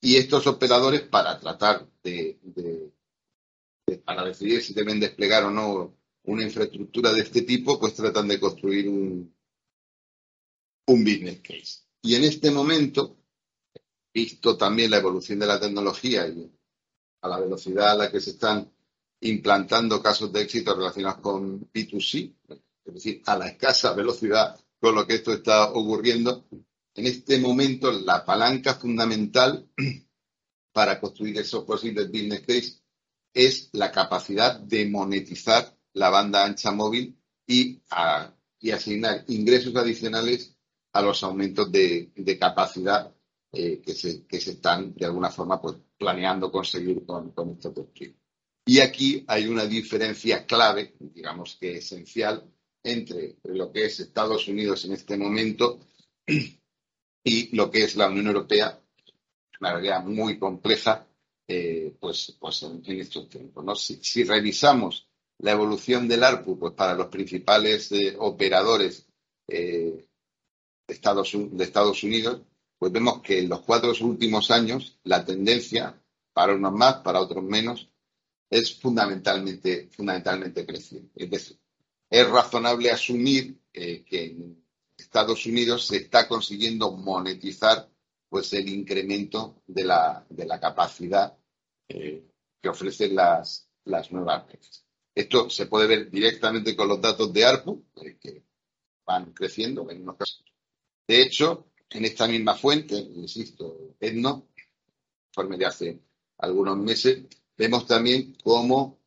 Y 0.00 0.14
estos 0.14 0.46
operadores, 0.46 1.02
para 1.02 1.40
tratar 1.40 1.88
de, 2.04 2.38
para 4.04 4.24
decidir 4.24 4.62
si 4.62 4.74
deben 4.74 5.00
desplegar 5.00 5.42
o 5.42 5.50
no 5.50 5.96
una 6.22 6.44
infraestructura 6.44 7.12
de 7.12 7.22
este 7.22 7.42
tipo, 7.42 7.80
pues 7.80 7.94
tratan 7.94 8.28
de 8.28 8.38
construir 8.38 8.88
un, 8.88 9.34
un 10.86 11.04
business 11.04 11.40
case. 11.40 11.80
Y 12.00 12.14
en 12.14 12.22
este 12.22 12.52
momento, 12.52 13.17
visto 14.18 14.56
también 14.56 14.90
la 14.90 14.98
evolución 14.98 15.38
de 15.38 15.46
la 15.46 15.60
tecnología 15.60 16.26
y 16.26 16.50
a 17.22 17.28
la 17.28 17.40
velocidad 17.40 17.90
a 17.90 17.96
la 17.96 18.10
que 18.10 18.20
se 18.20 18.30
están 18.30 18.70
implantando 19.20 20.02
casos 20.02 20.32
de 20.32 20.42
éxito 20.42 20.74
relacionados 20.74 21.20
con 21.20 21.70
B2C, 21.72 22.34
es 22.84 22.94
decir, 22.94 23.22
a 23.26 23.36
la 23.36 23.48
escasa 23.48 23.92
velocidad 23.92 24.58
con 24.80 24.94
lo 24.94 25.06
que 25.06 25.16
esto 25.16 25.32
está 25.32 25.70
ocurriendo, 25.72 26.46
en 26.94 27.06
este 27.06 27.38
momento 27.38 27.90
la 27.92 28.24
palanca 28.24 28.74
fundamental 28.74 29.68
para 30.72 31.00
construir 31.00 31.38
esos 31.38 31.64
posibles 31.64 32.10
business 32.10 32.40
case 32.40 32.80
es 33.34 33.70
la 33.72 33.90
capacidad 33.90 34.58
de 34.58 34.86
monetizar 34.88 35.76
la 35.92 36.10
banda 36.10 36.44
ancha 36.44 36.70
móvil 36.70 37.16
y 37.46 37.80
y 38.60 38.70
asignar 38.70 39.24
ingresos 39.28 39.74
adicionales 39.76 40.56
a 40.92 41.02
los 41.02 41.22
aumentos 41.22 41.70
de, 41.70 42.10
capacidad 42.40 43.14
eh, 43.50 43.80
que, 43.80 43.94
se, 43.94 44.26
que 44.26 44.40
se 44.40 44.52
están 44.52 44.94
de 44.94 45.06
alguna 45.06 45.30
forma 45.30 45.60
pues, 45.60 45.76
planeando 45.96 46.52
conseguir 46.52 47.06
con, 47.06 47.32
con 47.32 47.50
esta. 47.50 47.72
Y 48.66 48.80
aquí 48.80 49.24
hay 49.26 49.46
una 49.46 49.64
diferencia 49.64 50.44
clave, 50.44 50.94
digamos 50.98 51.56
que 51.56 51.78
esencial, 51.78 52.44
entre 52.82 53.36
lo 53.44 53.72
que 53.72 53.86
es 53.86 54.00
Estados 54.00 54.48
Unidos 54.48 54.84
en 54.84 54.92
este 54.92 55.16
momento 55.16 55.80
y 57.24 57.56
lo 57.56 57.70
que 57.70 57.84
es 57.84 57.96
la 57.96 58.08
Unión 58.08 58.26
Europea, 58.26 58.78
una 59.60 59.72
realidad 59.72 60.04
muy 60.04 60.38
compleja, 60.38 61.08
eh, 61.46 61.96
pues, 61.98 62.36
pues 62.38 62.62
en, 62.64 62.82
estos 63.00 63.30
tiempos. 63.30 63.64
¿no? 63.64 63.74
Si, 63.74 64.24
revisamos 64.24 65.08
la 65.38 65.52
evolución 65.52 66.06
del 66.06 66.22
ARPU, 66.22 66.58
pues 66.58 66.74
para 66.74 66.92
los 66.92 67.06
principales 67.06 67.90
eh, 67.92 68.14
operadores 68.18 69.06
de 69.46 70.06
Estados 70.86 71.32
Unidos, 72.04 72.42
pues 72.78 72.92
vemos 72.92 73.22
que 73.22 73.40
en 73.40 73.48
los 73.48 73.60
cuatro 73.62 73.92
últimos 74.00 74.50
años 74.50 74.98
la 75.04 75.24
tendencia, 75.24 76.00
para 76.32 76.54
unos 76.54 76.72
más, 76.72 76.96
para 76.96 77.20
otros 77.20 77.42
menos, 77.42 77.90
es 78.50 78.74
fundamentalmente, 78.80 79.88
fundamentalmente 79.90 80.64
creciente. 80.64 81.24
Es 81.24 81.30
decir, 81.30 81.58
es 82.08 82.28
razonable 82.28 82.90
asumir 82.90 83.60
que 83.72 84.06
en 84.12 84.64
Estados 84.96 85.46
Unidos 85.46 85.86
se 85.86 85.96
está 85.96 86.26
consiguiendo 86.26 86.90
monetizar 86.90 87.88
pues 88.28 88.52
el 88.52 88.68
incremento 88.68 89.62
de 89.66 89.84
la, 89.84 90.26
de 90.28 90.44
la 90.44 90.60
capacidad 90.60 91.36
eh, 91.88 92.26
que 92.60 92.68
ofrecen 92.68 93.14
las, 93.14 93.70
las 93.84 94.10
nuevas 94.12 94.46
redes. 94.46 94.84
Esto 95.14 95.48
se 95.48 95.66
puede 95.66 95.86
ver 95.86 96.10
directamente 96.10 96.76
con 96.76 96.88
los 96.88 97.00
datos 97.00 97.32
de 97.32 97.44
ARPU, 97.44 97.86
eh, 97.96 98.18
que 98.20 98.44
van 99.06 99.32
creciendo 99.32 99.90
en 99.90 100.02
unos 100.02 100.16
casos. 100.16 100.44
De 101.06 101.22
hecho, 101.22 101.67
en 101.90 102.04
esta 102.04 102.26
misma 102.26 102.54
fuente, 102.54 102.96
insisto, 102.96 103.94
ETNO, 103.98 104.48
informe 105.28 105.56
de 105.56 105.66
hace 105.66 106.00
algunos 106.38 106.76
meses, 106.76 107.24
vemos 107.56 107.86
también 107.86 108.36
cómo 108.44 108.98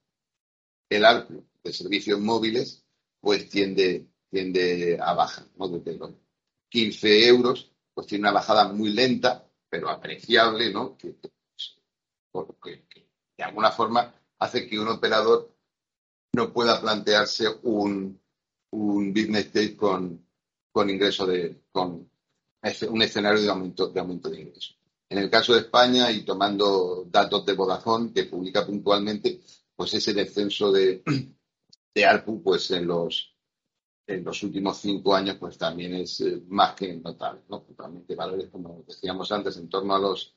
el 0.90 1.06
ARPU 1.06 1.46
de 1.64 1.74
servicios 1.74 2.20
móviles 2.20 2.84
pues 3.20 3.50
tiende, 3.50 4.08
tiende 4.30 4.98
a 5.02 5.14
bajar, 5.14 5.48
¿no? 5.56 5.68
Desde 5.68 5.98
los 5.98 6.12
15 6.70 7.28
euros, 7.28 7.72
pues 7.94 8.08
tiene 8.08 8.24
una 8.24 8.32
bajada 8.32 8.74
muy 8.74 8.92
lenta, 8.92 9.48
pero 9.70 9.90
apreciable, 9.90 10.72
¿no? 10.74 10.98
Que, 10.98 11.16
porque 12.32 12.86
de 13.38 13.44
alguna 13.44 13.72
forma 13.72 14.14
hace 14.40 14.68
que 14.68 14.80
un 14.80 14.88
operador 14.88 15.56
no 16.34 16.52
pueda 16.52 16.82
plantearse 16.82 17.48
un, 17.64 18.20
un 18.72 19.14
business 19.14 19.48
case 19.48 19.76
con, 19.76 20.26
con 20.72 20.90
ingreso 20.90 21.28
de, 21.28 21.62
con 21.72 22.11
un 22.90 23.02
escenario 23.02 23.42
de 23.42 23.50
aumento, 23.50 23.88
de 23.88 24.00
aumento 24.00 24.30
de 24.30 24.42
ingresos. 24.42 24.78
En 25.10 25.18
el 25.18 25.30
caso 25.30 25.54
de 25.54 25.62
España, 25.62 26.12
y 26.12 26.24
tomando 26.24 27.06
datos 27.10 27.46
de 27.46 27.54
Vodafone, 27.54 28.14
que 28.14 28.26
publica 28.26 28.66
puntualmente, 28.66 29.42
pues 29.76 29.94
ese 29.94 30.14
descenso 30.14 30.72
de, 30.72 31.04
de 31.96 32.06
ARPU, 32.06 32.42
pues 32.42 32.72
en 32.72 32.88
los, 32.88 33.36
en 34.08 34.24
los 34.24 34.42
últimos 34.44 34.78
cinco 34.78 35.14
años, 35.14 35.38
pues 35.38 35.58
también 35.58 35.96
es 35.96 36.22
eh, 36.22 36.42
más 36.48 36.76
que 36.76 36.94
notable, 36.96 37.42
¿no? 37.50 37.62
Totalmente 37.62 38.16
valores, 38.16 38.50
como 38.50 38.84
decíamos 38.88 39.32
antes, 39.32 39.58
en 39.58 39.68
torno 39.68 39.96
a 39.96 40.00
los 40.00 40.36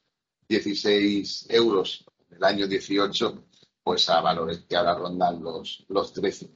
16 0.48 1.46
euros 1.51 2.05
en 2.31 2.37
el 2.38 2.44
año 2.44 2.66
18, 2.66 3.44
pues 3.83 4.09
a 4.09 4.20
valores 4.20 4.64
que 4.68 4.77
ahora 4.77 4.94
rondan 4.94 5.42
los, 5.42 5.85
los 5.88 6.12
13. 6.12 6.51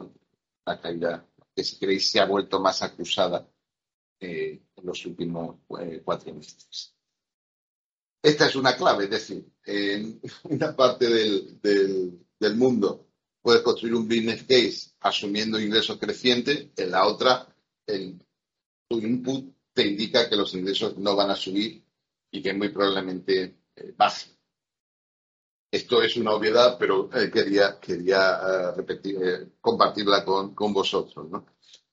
La 0.67 0.81
caída 0.81 1.27
que 1.55 1.65
si 1.65 1.79
queréis 1.79 2.11
se 2.11 2.21
ha 2.21 2.25
vuelto 2.25 2.61
más 2.61 2.83
acusada 2.83 3.49
eh, 4.21 4.63
en 4.77 4.87
los 4.87 5.05
últimos 5.07 5.57
eh, 5.81 6.03
cuatro 6.05 6.35
meses. 6.35 6.95
Esta 8.23 8.47
es 8.47 8.57
una 8.57 8.77
clave, 8.77 9.05
es 9.05 9.11
decir, 9.11 9.47
en 9.65 10.21
una 10.45 10.75
parte 10.75 11.09
del, 11.09 11.61
del, 12.39 12.57
mundo 12.57 13.07
puedes 13.41 13.63
construir 13.63 13.95
un 13.95 14.09
business 14.09 14.43
case 14.43 14.91
asumiendo 15.01 15.61
ingresos 15.61 15.99
crecientes, 15.99 16.69
en 16.77 16.91
la 16.91 17.07
otra 17.07 17.47
el, 17.87 18.19
tu 18.89 18.99
input 18.99 19.55
te 19.73 19.87
indica 19.87 20.29
que 20.29 20.37
los 20.37 20.53
ingresos 20.55 20.99
no 20.99 21.15
van 21.15 21.31
a 21.31 21.37
subir 21.37 21.85
y 22.31 22.43
que 22.43 22.53
muy 22.53 22.71
probablemente 22.71 23.61
eh, 23.77 23.95
baje. 23.97 24.31
Esto 25.71 26.03
es 26.03 26.17
una 26.17 26.33
obviedad, 26.33 26.77
pero 26.79 27.11
eh, 27.15 27.31
quería, 27.31 27.79
quería 27.79 28.73
repetir, 28.73 29.53
compartirla 29.61 30.25
con, 30.25 30.55
con 30.55 30.73
vosotros. 30.73 31.29
¿no? 31.31 31.47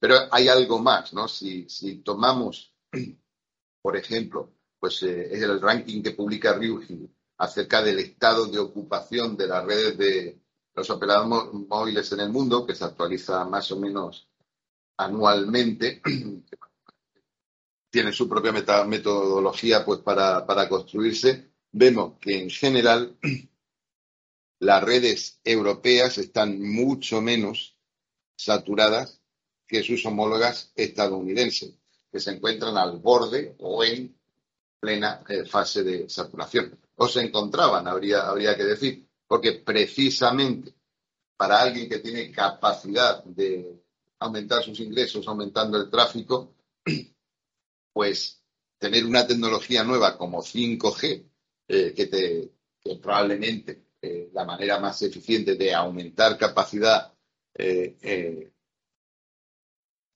Pero 0.06 0.28
hay 0.30 0.48
algo 0.50 0.78
más, 0.78 1.14
¿no? 1.14 1.28
Si, 1.28 1.66
tomamos, 2.04 2.72
por 3.82 3.98
ejemplo, 3.98 4.54
pues 4.80 5.02
eh, 5.02 5.34
es 5.34 5.42
el 5.42 5.60
ranking 5.60 6.04
que 6.04 6.12
publica 6.12 6.54
Ryuji 6.54 7.10
acerca 7.40 7.82
del 7.82 7.98
estado 7.98 8.46
de 8.46 8.60
ocupación 8.60 9.36
de 9.36 9.48
las 9.48 9.66
redes 9.66 9.98
de 9.98 10.40
los 10.76 10.88
operadores 10.92 11.52
móviles 11.68 12.12
en 12.12 12.20
el 12.20 12.30
mundo, 12.30 12.68
que 12.68 12.76
se 12.76 12.86
actualiza 12.86 13.46
más 13.46 13.72
o 13.72 13.80
menos 13.80 14.30
anualmente, 14.96 16.04
tiene 17.90 18.12
su 18.12 18.30
propia 18.30 18.52
metodología 18.52 19.84
pues 19.84 20.02
para, 20.02 20.46
para 20.46 20.70
construirse, 20.70 21.50
vemos 21.72 22.20
que 22.22 22.44
en 22.44 22.52
general 22.52 23.18
las 24.60 24.84
redes 24.84 25.40
europeas 25.44 26.20
están 26.20 26.62
mucho 26.62 27.24
menos 27.24 27.76
saturadas 28.36 29.25
que 29.68 29.84
sus 29.84 30.06
homólogas 30.06 30.72
estadounidenses, 30.76 31.74
que 32.12 32.20
se 32.20 32.32
encuentran 32.32 32.78
al 32.78 33.00
borde 33.00 33.56
o 33.60 33.84
en 33.84 34.16
plena 34.80 35.24
eh, 35.28 35.46
fase 35.46 35.84
de 35.84 36.10
saturación. 36.10 36.78
O 36.98 37.08
se 37.08 37.22
encontraban, 37.22 37.88
habría, 37.88 38.28
habría 38.28 38.56
que 38.56 38.64
decir, 38.64 39.06
porque 39.28 39.54
precisamente 39.54 40.74
para 41.36 41.62
alguien 41.62 41.90
que 41.90 42.00
tiene 42.00 42.32
capacidad 42.32 43.24
de 43.24 43.84
aumentar 44.20 44.64
sus 44.64 44.80
ingresos 44.80 45.28
aumentando 45.28 45.78
el 45.78 45.90
tráfico, 45.90 46.54
pues 47.94 48.42
tener 48.78 49.06
una 49.06 49.28
tecnología 49.28 49.84
nueva 49.84 50.18
como 50.18 50.42
5G, 50.42 51.24
eh, 51.68 51.94
que, 51.96 52.06
te, 52.06 52.52
probablemente 53.02 53.88
eh, 54.02 54.30
la 54.32 54.46
manera 54.46 54.80
más 54.80 55.02
eficiente 55.02 55.56
de 55.56 55.74
aumentar 55.74 56.38
capacidad 56.38 57.12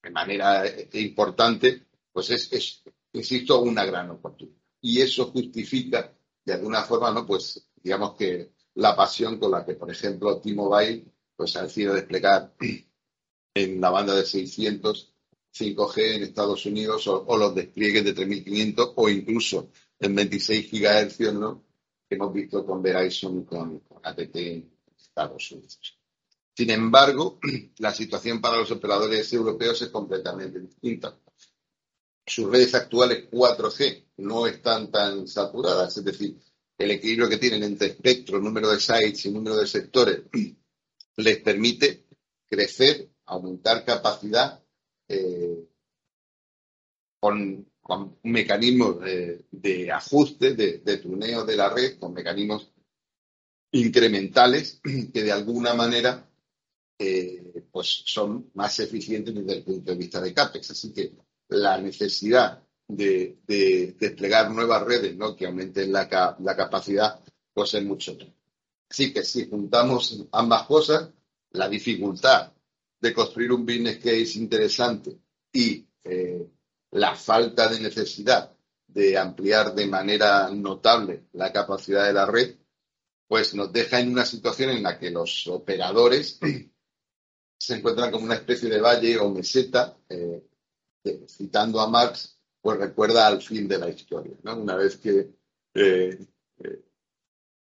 de 0.02 0.10
manera 0.10 0.64
importante, 0.94 1.86
pues 2.12 2.30
es, 2.30 2.52
es, 2.52 2.82
insisto, 3.12 3.60
una 3.60 3.84
gran 3.84 4.10
oportunidad 4.10 4.60
y 4.80 5.00
eso 5.00 5.26
justifica 5.26 6.12
de 6.44 6.52
alguna 6.52 6.82
forma, 6.82 7.10
¿no? 7.12 7.26
Pues 7.26 7.68
digamos 7.82 8.14
que 8.14 8.52
la 8.74 8.96
pasión 8.96 9.38
con 9.38 9.50
la 9.50 9.64
que, 9.64 9.74
por 9.74 9.90
ejemplo, 9.90 10.40
T-Mobile 10.40 11.04
pues 11.36 11.56
ha 11.56 11.62
decidido 11.62 11.94
desplegar 11.94 12.54
en 13.54 13.80
la 13.80 13.90
banda 13.90 14.14
de 14.14 14.24
600 14.24 15.14
5G 15.52 16.14
en 16.14 16.22
Estados 16.22 16.64
Unidos 16.66 17.06
o, 17.08 17.36
los 17.36 17.54
despliegues 17.54 18.04
de 18.04 18.12
3500 18.12 18.92
o 18.94 19.08
incluso 19.08 19.70
en 19.98 20.14
26 20.14 20.70
GHz, 20.70 21.34
¿no? 21.34 21.64
Que 22.08 22.14
hemos 22.14 22.32
visto 22.32 22.64
con 22.64 22.82
Verizon 22.82 23.40
y 23.40 23.44
con, 23.44 23.80
con 23.80 24.00
ATT 24.04 24.36
en 24.36 24.72
Estados 24.96 25.50
Unidos. 25.50 25.99
Sin 26.56 26.70
embargo, 26.70 27.38
la 27.78 27.92
situación 27.92 28.40
para 28.40 28.58
los 28.58 28.70
operadores 28.70 29.32
europeos 29.32 29.80
es 29.82 29.88
completamente 29.88 30.60
distinta. 30.60 31.18
Sus 32.26 32.50
redes 32.50 32.74
actuales 32.74 33.30
4G 33.30 34.04
no 34.18 34.46
están 34.46 34.90
tan 34.90 35.26
saturadas, 35.26 35.96
es 35.96 36.04
decir, 36.04 36.38
el 36.78 36.90
equilibrio 36.92 37.28
que 37.28 37.38
tienen 37.38 37.62
entre 37.62 37.88
espectro, 37.88 38.40
número 38.40 38.70
de 38.70 38.80
sites 38.80 39.26
y 39.26 39.32
número 39.32 39.56
de 39.56 39.66
sectores 39.66 40.22
les 41.16 41.38
permite 41.38 42.06
crecer, 42.48 43.10
aumentar 43.26 43.84
capacidad 43.84 44.62
eh, 45.08 45.68
con, 47.20 47.68
mecanismos 48.22 49.00
de, 49.00 49.90
ajuste, 49.92 50.54
de, 50.54 50.78
de, 50.78 50.96
tuneo 50.98 51.44
de 51.44 51.56
la 51.56 51.68
red, 51.68 51.98
con 51.98 52.12
mecanismos 52.12 52.72
incrementales 53.72 54.80
que 55.12 55.22
de 55.22 55.32
alguna 55.32 55.74
manera 55.74 56.29
eh, 57.02 57.64
pues 57.72 58.02
son 58.04 58.50
más 58.52 58.78
eficientes 58.78 59.34
desde 59.34 59.54
el 59.54 59.62
punto 59.64 59.90
de 59.90 59.96
vista 59.96 60.20
de 60.20 60.34
CAPEX. 60.34 60.72
Así 60.72 60.92
que 60.92 61.14
la 61.48 61.78
necesidad 61.78 62.62
de, 62.86 63.38
desplegar 63.98 64.50
nuevas 64.50 64.84
redes 64.84 65.16
¿no? 65.16 65.34
que 65.34 65.46
aumenten 65.46 65.90
la, 65.94 66.06
capacidad, 66.10 67.18
pues 67.54 67.72
es 67.72 67.82
mucho. 67.82 68.18
Así 68.90 69.14
que 69.14 69.24
si 69.24 69.48
juntamos 69.48 70.26
ambas 70.30 70.66
cosas, 70.66 71.08
la 71.52 71.70
dificultad 71.70 72.52
de 73.00 73.14
construir 73.14 73.50
un 73.52 73.64
business 73.64 73.96
case 73.96 74.38
interesante 74.38 75.16
y 75.54 75.86
eh, 76.04 76.50
la 76.90 77.16
falta 77.16 77.68
de 77.68 77.80
necesidad 77.80 78.54
de 78.86 79.16
ampliar 79.16 79.74
de 79.74 79.86
manera 79.86 80.50
notable 80.50 81.28
la 81.32 81.50
capacidad 81.50 82.04
de 82.04 82.12
la 82.12 82.26
red, 82.26 82.56
pues 83.26 83.54
nos 83.54 83.72
deja 83.72 84.00
en 84.00 84.10
una 84.10 84.26
situación 84.26 84.68
en 84.68 84.82
la 84.82 84.98
que 84.98 85.10
los 85.10 85.46
operadores 85.46 86.38
se 87.60 87.76
encuentran 87.76 88.10
como 88.10 88.24
una 88.24 88.36
especie 88.36 88.70
de 88.70 88.80
valle 88.80 89.18
o 89.18 89.30
meseta, 89.30 89.94
eh, 90.08 90.42
citando 91.28 91.78
a 91.80 91.88
Marx, 91.88 92.38
pues 92.58 92.78
recuerda 92.78 93.26
al 93.26 93.42
fin 93.42 93.68
de 93.68 93.78
la 93.78 93.90
historia. 93.90 94.34
Una 94.44 94.76
vez 94.76 94.96
que 94.96 95.34
eh, 95.74 96.26
eh, 96.64 96.82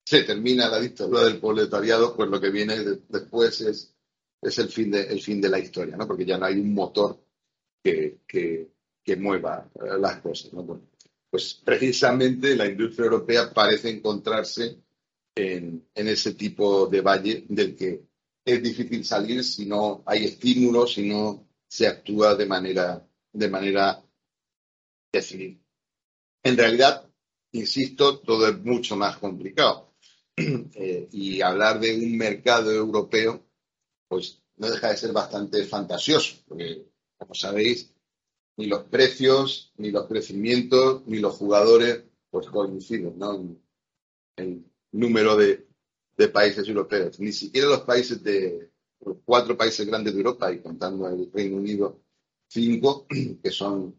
se 0.05 0.23
termina 0.23 0.69
la 0.69 0.79
dictadura 0.79 1.25
del 1.25 1.41
proletariado, 1.41 2.15
pues 2.15 2.29
lo 2.29 2.39
que 2.39 2.49
viene 2.49 2.77
después 3.09 3.59
es, 3.59 3.93
es 4.41 4.57
el, 4.57 4.69
fin 4.69 4.89
de, 4.89 5.01
el 5.01 5.21
fin 5.21 5.41
de 5.41 5.49
la 5.49 5.59
historia, 5.59 5.97
¿no? 5.97 6.07
porque 6.07 6.25
ya 6.25 6.37
no 6.37 6.45
hay 6.45 6.59
un 6.59 6.73
motor 6.73 7.19
que, 7.83 8.19
que, 8.25 8.69
mueva 9.17 9.69
las 9.99 10.21
cosas. 10.21 10.53
¿no? 10.53 10.81
pues 11.31 11.59
precisamente 11.65 12.55
la 12.55 12.67
industria 12.67 13.05
europea 13.05 13.51
parece 13.51 13.89
encontrarse 13.89 14.77
en, 15.35 15.87
en, 15.95 16.07
ese 16.07 16.35
tipo 16.35 16.85
de 16.85 17.01
valle 17.01 17.43
del 17.49 17.75
que 17.75 18.08
es 18.45 18.63
difícil 18.63 19.05
salir 19.05 19.43
si 19.43 19.65
no 19.65 20.03
hay 20.05 20.25
estímulos, 20.25 20.93
si 20.93 21.07
no 21.07 21.47
se 21.67 21.87
actúa 21.87 22.35
de 22.35 22.45
manera, 22.45 23.07
de 23.31 23.49
manera 23.49 24.03
decidida. 25.11 25.59
En 26.43 26.57
realidad, 26.57 27.09
insisto, 27.51 28.19
todo 28.19 28.47
es 28.47 28.59
mucho 28.59 28.95
más 28.95 29.17
complicado. 29.17 29.93
Eh, 30.75 31.09
y 31.11 31.41
hablar 31.41 31.81
de 31.81 31.97
un 31.97 32.17
mercado 32.17 32.71
europeo, 32.71 33.45
pues 34.07 34.41
no 34.55 34.69
deja 34.69 34.89
de 34.89 34.95
ser 34.95 35.11
bastante 35.11 35.65
fantasioso, 35.65 36.37
porque, 36.47 36.85
como 37.17 37.35
sabéis, 37.35 37.93
ni 38.55 38.67
los 38.67 38.83
precios, 38.83 39.73
ni 39.75 39.91
los 39.91 40.07
crecimientos, 40.07 41.05
ni 41.07 41.19
los 41.19 41.35
jugadores, 41.35 42.05
pues 42.29 42.47
coinciden, 42.47 43.17
¿no? 43.17 43.35
En 43.35 43.61
el 44.37 44.65
número 44.91 45.35
de, 45.35 45.68
de 46.19 46.27
países 46.27 46.67
europeos. 46.67 47.17
Ni 47.21 47.31
siquiera 47.31 47.69
los 47.69 47.81
países 47.81 48.21
de 48.21 48.71
los 49.05 49.19
cuatro 49.23 49.55
países 49.55 49.87
grandes 49.87 50.13
de 50.13 50.19
Europa, 50.19 50.51
y 50.51 50.59
contando 50.59 51.07
el 51.07 51.31
Reino 51.31 51.55
Unido, 51.55 52.01
cinco, 52.45 53.07
que 53.41 53.51
son 53.51 53.97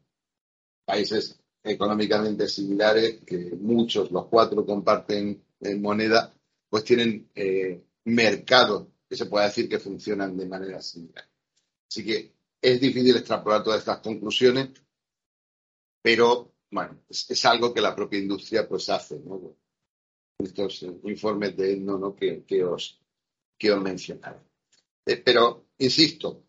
países 0.84 1.40
económicamente 1.62 2.46
similares, 2.46 3.20
que 3.24 3.56
muchos, 3.58 4.10
los 4.10 4.26
cuatro, 4.26 4.66
comparten 4.66 5.42
en 5.60 5.80
moneda, 5.80 6.30
pues 6.68 6.84
tienen 6.84 7.30
eh, 7.34 7.82
mercados 8.04 8.88
que 9.08 9.16
se 9.16 9.24
puede 9.24 9.46
decir 9.46 9.66
que 9.66 9.78
funcionan 9.78 10.36
de 10.36 10.46
manera 10.46 10.82
similar. 10.82 11.26
Así 11.88 12.04
que 12.04 12.34
es 12.60 12.80
difícil 12.82 13.16
extrapolar 13.16 13.64
todas 13.64 13.78
estas 13.80 14.00
conclusiones, 14.00 14.68
pero 16.02 16.52
bueno, 16.70 17.00
es, 17.08 17.44
algo 17.46 17.72
que 17.72 17.80
la 17.80 17.96
propia 17.96 18.18
industria 18.18 18.68
pues 18.68 18.90
hace. 18.90 19.22
Estos 20.44 20.82
informes 21.04 21.56
de 21.56 21.76
no, 21.76 22.14
que, 22.14 22.42
os, 22.64 22.98
que 23.58 23.72
os. 23.72 24.12
Eh, 25.06 25.16
pero, 25.24 25.66
insisto, 25.78 26.44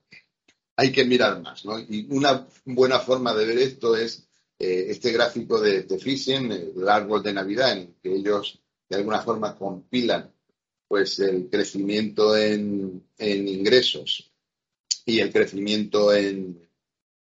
hay 0.75 0.91
que 0.91 1.05
mirar 1.05 1.41
más. 1.41 1.65
¿no? 1.65 1.79
Y 1.79 2.07
una 2.09 2.47
buena 2.65 2.99
forma 2.99 3.33
de 3.33 3.45
ver 3.45 3.57
esto 3.59 3.95
es 3.95 4.27
eh, 4.59 4.87
este 4.89 5.11
gráfico 5.11 5.59
de, 5.59 5.83
de 5.83 5.97
Phishing, 5.97 6.51
el 6.51 6.89
árbol 6.89 7.23
de 7.23 7.33
Navidad, 7.33 7.77
en 7.77 7.95
que 8.01 8.13
ellos 8.13 8.59
de 8.87 8.97
alguna 8.97 9.21
forma 9.21 9.57
compilan 9.57 10.31
pues 10.87 11.19
el 11.19 11.49
crecimiento 11.49 12.35
en, 12.35 13.07
en 13.17 13.47
ingresos 13.47 14.29
y 15.05 15.19
el 15.19 15.31
crecimiento 15.31 16.13
en, 16.13 16.67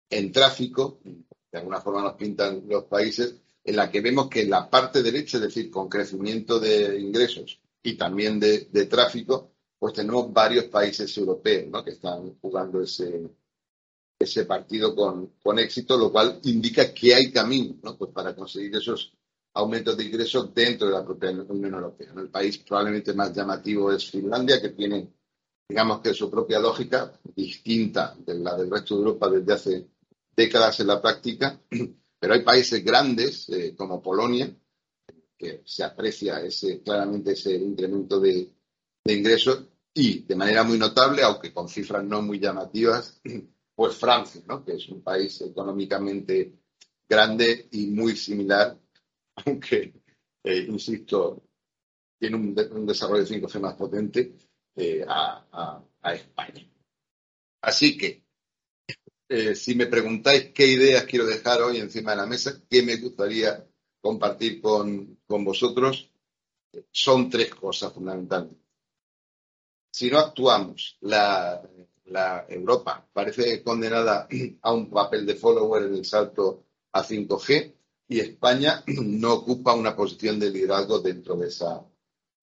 en 0.09 0.31
tráfico, 0.31 0.99
de 1.03 1.57
alguna 1.57 1.81
forma 1.81 2.03
nos 2.03 2.13
pintan 2.13 2.63
los 2.67 2.83
países, 2.83 3.35
en 3.65 3.75
la 3.75 3.89
que 3.89 3.99
vemos 3.99 4.29
que 4.29 4.45
la 4.45 4.69
parte 4.69 5.01
derecha, 5.01 5.37
es 5.37 5.43
decir, 5.43 5.71
con 5.71 5.89
crecimiento 5.89 6.59
de 6.59 6.99
ingresos 6.99 7.59
y 7.81 7.95
también 7.97 8.39
de, 8.39 8.85
tráfico, 8.85 9.53
pues 9.79 9.93
tenemos 9.93 10.31
varios 10.31 10.65
países 10.65 11.17
europeos 11.17 11.71
¿no? 11.71 11.83
que 11.83 11.91
están 11.91 12.37
jugando 12.39 12.81
ese, 12.81 13.27
ese 14.19 14.45
partido 14.45 14.95
con, 14.95 15.33
con, 15.41 15.57
éxito, 15.57 15.97
lo 15.97 16.11
cual 16.11 16.39
indica 16.43 16.93
que 16.93 17.15
hay 17.15 17.31
camino 17.31 17.75
¿no? 17.81 17.97
pues 17.97 18.11
para 18.11 18.35
conseguir 18.35 18.75
esos 18.75 19.11
aumentos 19.55 19.97
de 19.97 20.03
ingresos 20.03 20.53
dentro 20.53 20.87
de 20.87 20.93
la 20.93 21.03
propia 21.03 21.31
Unión 21.31 21.73
Europea. 21.73 22.13
El 22.15 22.29
país 22.29 22.59
probablemente 22.59 23.13
más 23.13 23.33
llamativo 23.33 23.91
es 23.91 24.11
Finlandia, 24.11 24.61
que 24.61 24.69
tiene, 24.69 25.11
digamos 25.67 26.01
que 26.01 26.13
su 26.13 26.29
propia 26.29 26.59
lógica, 26.59 27.19
distinta 27.35 28.15
de 28.19 28.35
la 28.35 28.55
del 28.55 28.69
resto 28.69 28.95
de 28.95 28.99
Europa 28.99 29.29
desde 29.29 29.53
hace 29.53 29.87
décadas 30.35 30.79
en 30.81 30.87
la 30.87 31.01
práctica, 31.01 31.59
pero 32.25 32.33
hay 32.33 32.41
países 32.41 32.83
grandes 32.83 33.47
eh, 33.49 33.75
como 33.77 34.01
Polonia, 34.01 34.51
que 35.37 35.61
se 35.63 35.83
aprecia 35.83 36.41
ese, 36.41 36.81
claramente 36.81 37.33
ese 37.33 37.53
incremento 37.53 38.19
de, 38.19 38.51
ingresos 39.05 39.67
y 39.93 40.23
de 40.23 40.35
manera 40.35 40.63
muy 40.63 40.79
notable, 40.79 41.21
aunque 41.21 41.53
con 41.53 41.69
cifras 41.69 42.03
no 42.03 42.23
muy 42.23 42.39
llamativas, 42.39 43.21
pues 43.75 43.95
Francia, 43.97 44.41
¿no? 44.47 44.65
que 44.65 44.73
es 44.73 44.89
un 44.89 45.03
país 45.03 45.39
económicamente 45.41 46.51
grande 47.07 47.67
y 47.73 47.91
muy 47.91 48.15
similar, 48.15 48.75
aunque, 49.45 49.93
eh, 50.43 50.65
insisto, 50.67 51.43
tiene 52.17 52.37
un, 52.37 52.87
desarrollo 52.87 53.23
de 53.23 53.39
5G 53.39 53.59
más 53.59 53.75
potente 53.75 54.35
eh, 54.77 55.05
a, 55.07 55.79
España. 56.11 56.67
Así 57.61 57.95
que 57.95 58.24
eh, 59.27 59.55
si 59.55 59.75
me 59.75 59.87
preguntáis 59.87 60.51
qué 60.53 60.67
ideas 60.67 61.05
quiero 61.05 61.25
dejar 61.25 61.61
hoy 61.61 61.77
encima 61.77 62.11
de 62.11 62.17
la 62.17 62.25
mesa, 62.25 62.61
qué 62.69 62.83
me 62.83 62.97
gustaría 62.97 63.65
compartir 63.99 64.61
con, 64.61 65.17
vosotros, 65.27 66.11
son 66.91 67.29
tres 67.29 67.53
cosas 67.55 67.91
fundamentales. 67.93 68.51
Si 69.91 70.09
no 70.11 70.19
actuamos, 70.19 70.97
la, 71.01 71.61
Europa 72.49 73.07
parece 73.11 73.63
condenada 73.63 74.27
a 74.61 74.73
un 74.73 74.91
papel 74.91 75.25
de 75.25 75.35
follower 75.35 75.83
en 75.83 75.95
el 75.95 76.05
salto 76.05 76.65
a 76.91 77.03
5G 77.03 77.73
y 78.09 78.19
España 78.19 78.83
no 78.87 79.33
ocupa 79.33 79.73
una 79.73 79.95
posición 79.95 80.39
de 80.39 80.51
liderazgo 80.51 80.99
dentro 80.99 81.35
de 81.35 81.47
esa 81.47 81.83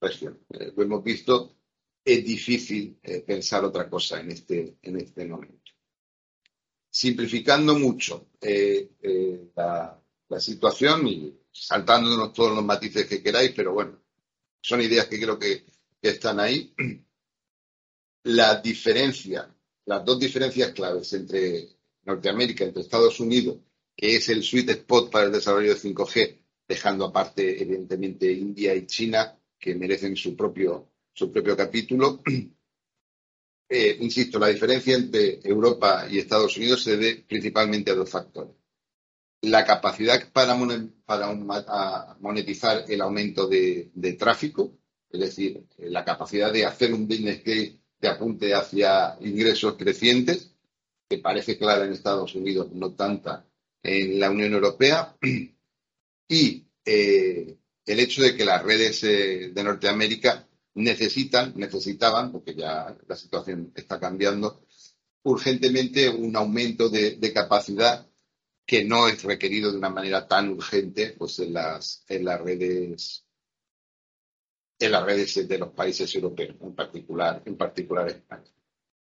región. 0.01 0.41
Eh, 0.51 0.73
lo 0.77 0.83
hemos 0.83 1.05
visto, 1.05 1.55
es 2.05 2.25
difícil 2.25 2.99
eh, 3.03 3.21
pensar 3.21 3.65
otra 3.65 3.89
cosa 3.89 4.19
en 4.21 4.33
este, 4.33 4.79
en 4.83 4.97
este 4.97 5.25
momento 5.27 5.62
simplificando 6.93 7.79
mucho 7.79 8.29
eh, 8.39 8.91
eh, 9.01 9.51
la, 9.57 9.99
situación 10.39 11.07
y 11.09 11.39
saltándonos 11.51 12.33
todos 12.33 12.55
los 12.55 12.65
matices 12.65 13.07
que 13.07 13.23
queráis, 13.23 13.53
pero 13.55 13.75
bueno, 13.75 14.01
son 14.63 14.81
ideas 14.81 15.07
que 15.07 15.21
creo 15.21 15.39
que, 15.39 15.65
están 16.01 16.41
ahí. 16.41 16.75
La 18.25 18.61
diferencia, 18.61 19.55
las 19.85 20.05
dos 20.05 20.19
diferencias 20.19 20.73
claves 20.73 21.13
entre 21.13 21.69
Norteamérica, 22.05 22.65
entre 22.65 22.83
Estados 22.83 23.21
Unidos, 23.21 23.59
que 23.97 24.17
es 24.17 24.29
el 24.31 24.43
sweet 24.43 24.71
spot 24.71 25.11
para 25.11 25.27
el 25.27 25.33
desarrollo 25.33 25.75
de 25.75 25.81
5G, 25.81 26.39
dejando 26.67 27.05
aparte, 27.05 27.63
evidentemente, 27.63 28.33
India 28.33 28.75
y 28.75 28.87
China, 28.87 29.39
que 29.59 29.75
merecen 29.75 30.17
su 30.17 30.35
propio, 30.35 30.93
su 31.13 31.31
propio 31.31 31.57
capítulo, 31.57 32.23
eh, 33.75 33.97
insisto, 34.01 34.39
la 34.39 34.49
diferencia 34.49 34.95
entre 34.95 35.41
Europa 35.43 36.07
y 36.11 36.19
Estados 36.19 36.59
Unidos 36.59 36.83
se 36.83 36.99
debe 36.99 37.25
principalmente 37.27 37.91
a 37.91 37.95
dos 37.95 38.11
factores. 38.11 38.53
La 39.41 39.65
capacidad 39.65 40.31
para, 40.31 40.55
monetizar 42.21 42.85
el 42.87 43.01
aumento 43.01 43.49
de, 43.49 43.91
tráfico, 44.19 44.79
es 45.11 45.21
decir, 45.21 45.65
la 45.79 46.05
capacidad 46.05 46.53
de 46.53 46.67
hacer 46.67 46.93
un 46.93 47.09
business 47.09 47.43
que 47.43 47.81
te 47.99 48.09
apunte 48.09 48.53
hacia 48.55 49.17
ingresos 49.21 49.77
crecientes, 49.79 50.55
que 51.09 51.19
parece 51.19 51.57
clara 51.57 51.87
en 51.87 51.93
Estados 51.93 52.35
Unidos, 52.35 52.71
no 52.73 52.93
tanta 52.93 53.47
en 53.83 54.21
la 54.21 54.31
Unión 54.31 54.53
Europea, 54.53 55.17
y 56.29 56.67
eh, 56.85 57.57
el 57.87 58.01
hecho 58.01 58.23
de 58.23 58.37
que 58.37 58.45
las 58.45 58.63
redes 58.63 59.03
eh, 59.05 59.51
de 59.53 59.65
Norteamérica 59.65 60.47
necesitan, 60.75 61.53
necesitaban, 61.57 62.33
porque 62.33 62.55
ya 62.55 62.97
la 63.07 63.17
situación 63.17 63.73
está 63.75 64.01
cambiando, 64.01 64.65
urgentemente 65.25 66.09
un 66.09 66.35
aumento 66.37 66.89
de, 66.89 67.33
capacidad 67.33 68.07
que 68.67 68.85
no 68.85 69.09
es 69.09 69.23
requerido 69.23 69.71
de 69.71 69.79
una 69.79 69.91
manera 69.91 70.27
tan 70.27 70.51
urgente 70.51 71.15
pues 71.19 71.39
en 71.41 71.53
las, 71.53 72.05
en 72.09 72.25
las 72.25 72.41
redes 72.41 73.25
en 74.79 74.93
las 74.93 75.05
redes 75.05 75.47
de 75.47 75.59
los 75.59 75.71
países 75.71 76.13
europeos, 76.15 76.57
en 76.61 76.75
particular, 76.75 77.41
en 77.45 77.57
particular 77.57 78.09
España. 78.09 78.51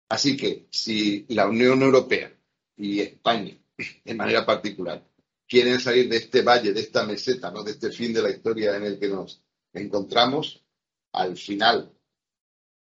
Así 0.08 0.36
que 0.36 0.66
si 0.70 1.26
la 1.28 1.46
Unión 1.46 1.80
Europea 1.82 2.36
y 2.76 2.98
España, 2.98 3.56
de 4.04 4.14
manera 4.14 4.44
particular, 4.44 5.06
quieren 5.46 5.78
salir 5.78 6.08
de 6.08 6.16
este 6.16 6.42
valle, 6.42 6.72
de 6.72 6.80
esta 6.80 7.06
meseta, 7.06 7.52
¿no? 7.52 7.62
de 7.62 7.72
este 7.72 7.92
fin 7.92 8.12
de 8.12 8.22
la 8.22 8.30
historia 8.30 8.76
en 8.76 8.84
el 8.84 8.98
que 8.98 9.08
nos 9.08 9.44
encontramos, 9.72 10.64
al 11.12 11.36
final, 11.36 11.92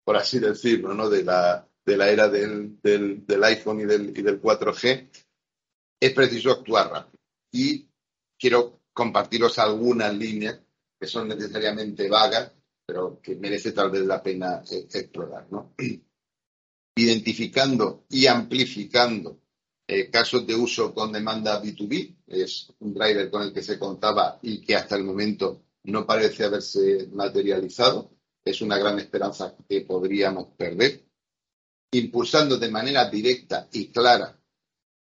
por 0.04 0.18
así 0.18 0.40
decirlo, 0.40 0.94
¿no? 0.94 1.10
de, 1.10 1.24
la, 1.24 1.68
de 1.86 1.98
la 1.98 2.10
era 2.10 2.28
del, 2.28 2.80
del, 2.82 3.44
iPhone 3.44 3.82
y 3.82 3.86
del, 3.86 4.18
y 4.18 4.22
del 4.22 4.42
4G, 4.42 5.10
es 6.00 6.13
preciso 6.13 6.52
actuar 6.52 6.92
rápido. 6.92 7.20
Y 7.52 7.90
quiero 8.38 8.82
compartiros 8.94 9.60
algunas 9.60 10.13
líneas 10.16 10.60
que 11.00 11.08
son 11.08 11.28
necesariamente 11.28 12.10
vagas, 12.10 12.52
pero 12.86 13.20
que 13.22 13.36
merece 13.36 13.72
tal 13.72 13.92
vez 13.92 14.06
la 14.06 14.22
pena 14.22 14.63
eh, 14.70 14.88
explorar. 14.92 15.48
¿no? 15.52 15.74
identificando 16.98 18.06
y 18.10 18.26
amplificando 18.26 19.40
eh, 19.88 20.10
casos 20.10 20.46
de 20.46 20.56
uso 20.56 20.94
con 20.94 21.12
demanda 21.12 21.62
B2B. 21.62 22.18
Es 22.28 22.74
un 22.80 22.94
driver 22.94 23.30
con 23.30 23.44
el 23.44 23.54
que 23.54 23.62
se 23.62 23.80
contaba 23.80 24.40
y 24.42 24.62
que 24.62 24.76
hasta 24.76 24.96
el 24.96 25.04
momento 25.04 25.63
no 25.84 26.06
parece 26.06 26.44
haberse 26.44 27.08
materializado. 27.13 28.12
Es 28.50 28.62
una 28.62 28.78
gran 28.78 29.00
esperanza 29.00 29.56
que 29.68 29.82
podríamos 29.82 30.48
perder. 30.56 31.04
Impulsando 31.92 32.58
de 32.58 32.70
manera 32.70 33.10
directa 33.10 33.68
y 33.72 33.88
clara, 33.88 34.38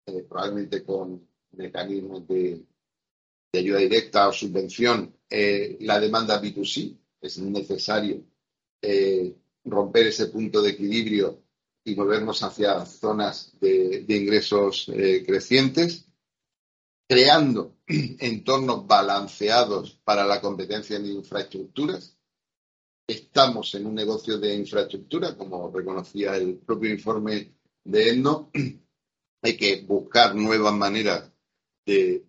eh, 0.07 0.26
probablemente 0.28 0.85
con 0.85 1.26
mecanismos 1.52 2.26
de, 2.28 2.64
ayuda 3.52 3.78
directa 3.78 4.28
o 4.28 4.33
subvención, 4.33 5.16
eh, 5.30 5.78
la 5.80 6.00
demanda 6.00 6.40
B2C. 6.40 6.98
Es 7.20 7.38
necesario 7.38 8.24
romper 9.64 10.09
ese 10.09 10.26
punto 10.26 10.61
de 10.61 10.70
equilibrio 10.70 11.44
y 11.85 11.94
movernos 11.94 12.42
hacia 12.42 12.85
zonas 12.87 13.52
de, 13.61 14.04
ingresos 14.09 14.90
eh, 14.92 15.22
crecientes, 15.26 16.07
creando 17.07 17.76
entornos 17.87 18.87
balanceados 18.87 20.00
para 20.04 20.26
la 20.26 20.40
competencia 20.40 20.96
en 20.96 21.07
infraestructuras. 21.07 22.13
Estamos 23.06 23.74
en 23.74 23.86
un 23.86 23.94
negocio 23.94 24.38
de 24.38 24.54
infraestructura, 24.54 25.36
como 25.36 25.70
reconocía 25.70 26.36
el 26.36 26.56
propio 26.56 26.90
informe 26.90 27.52
de 27.84 28.10
ENNO. 28.10 28.50
Hay 29.42 29.56
que 29.58 29.82
buscar 29.82 30.34
nuevas 30.34 30.72
maneras 30.72 31.30
de, 31.84 32.24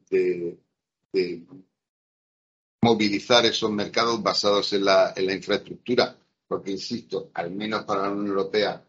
movilizar 2.81 3.45
esos 3.45 3.71
mercados 3.71 4.21
basados 4.21 4.73
en 4.73 4.85
la, 4.85 5.13
en 5.15 5.25
la 5.25 5.33
infraestructura, 5.33 6.17
porque, 6.45 6.71
insisto, 6.71 7.31
al 7.33 7.51
menos 7.51 7.85
para 7.85 8.03
la 8.03 8.11
Unión 8.11 8.27
Europea, 8.27 8.85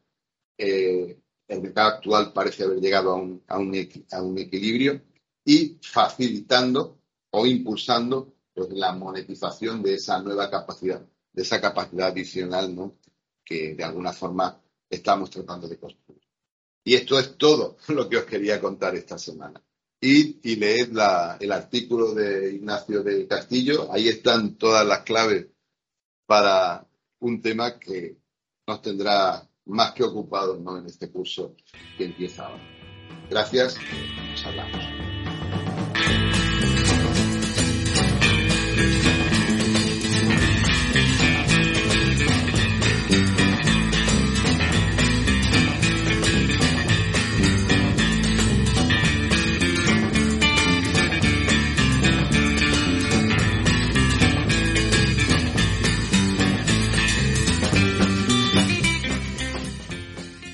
eh, 0.58 1.18
el 1.48 1.62
mercado 1.62 1.88
actual 1.90 2.32
parece 2.32 2.64
haber 2.64 2.80
llegado 2.80 3.12
a 3.12 3.14
un, 3.14 3.42
a 3.46 4.22
un, 4.22 4.38
equilibrio 4.38 5.02
y 5.44 5.78
facilitando 5.80 6.98
o 7.30 7.46
impulsando 7.46 8.34
pues, 8.52 8.70
la 8.70 8.92
monetización 8.92 9.82
de 9.82 9.94
esa 9.94 10.20
nueva 10.20 10.50
capacidad, 10.50 11.06
de 11.36 11.42
esa 11.42 11.60
capacidad 11.60 12.08
adicional 12.08 12.74
¿no? 12.74 12.96
que 13.44 13.74
de 13.74 13.84
alguna 13.84 14.12
forma 14.12 14.60
estamos 14.88 15.30
tratando 15.30 15.68
de 15.68 15.78
construir. 15.78 16.22
Y 16.82 16.94
esto 16.94 17.18
es 17.18 17.36
todo 17.36 17.76
lo 17.88 18.08
que 18.08 18.16
os 18.16 18.24
quería 18.24 18.60
contar 18.60 18.96
esta 18.96 19.18
semana. 19.18 19.62
Y, 20.00 20.40
y 20.50 20.56
leed 20.56 20.90
el 21.40 21.52
artículo 21.52 22.14
de 22.14 22.54
Ignacio 22.54 23.02
del 23.02 23.26
Castillo, 23.28 23.92
ahí 23.92 24.08
están 24.08 24.56
todas 24.56 24.86
las 24.86 25.00
claves 25.00 25.46
para 26.26 26.86
un 27.20 27.40
tema 27.40 27.78
que 27.78 28.18
nos 28.66 28.82
tendrá 28.82 29.48
más 29.66 29.92
que 29.92 30.04
ocupados 30.04 30.60
¿no? 30.60 30.78
en 30.78 30.86
este 30.86 31.10
curso 31.10 31.54
que 31.96 32.04
empieza 32.04 32.46
ahora. 32.46 32.62
Gracias, 33.28 33.76
nos 34.30 34.46
hablamos. 34.46 34.84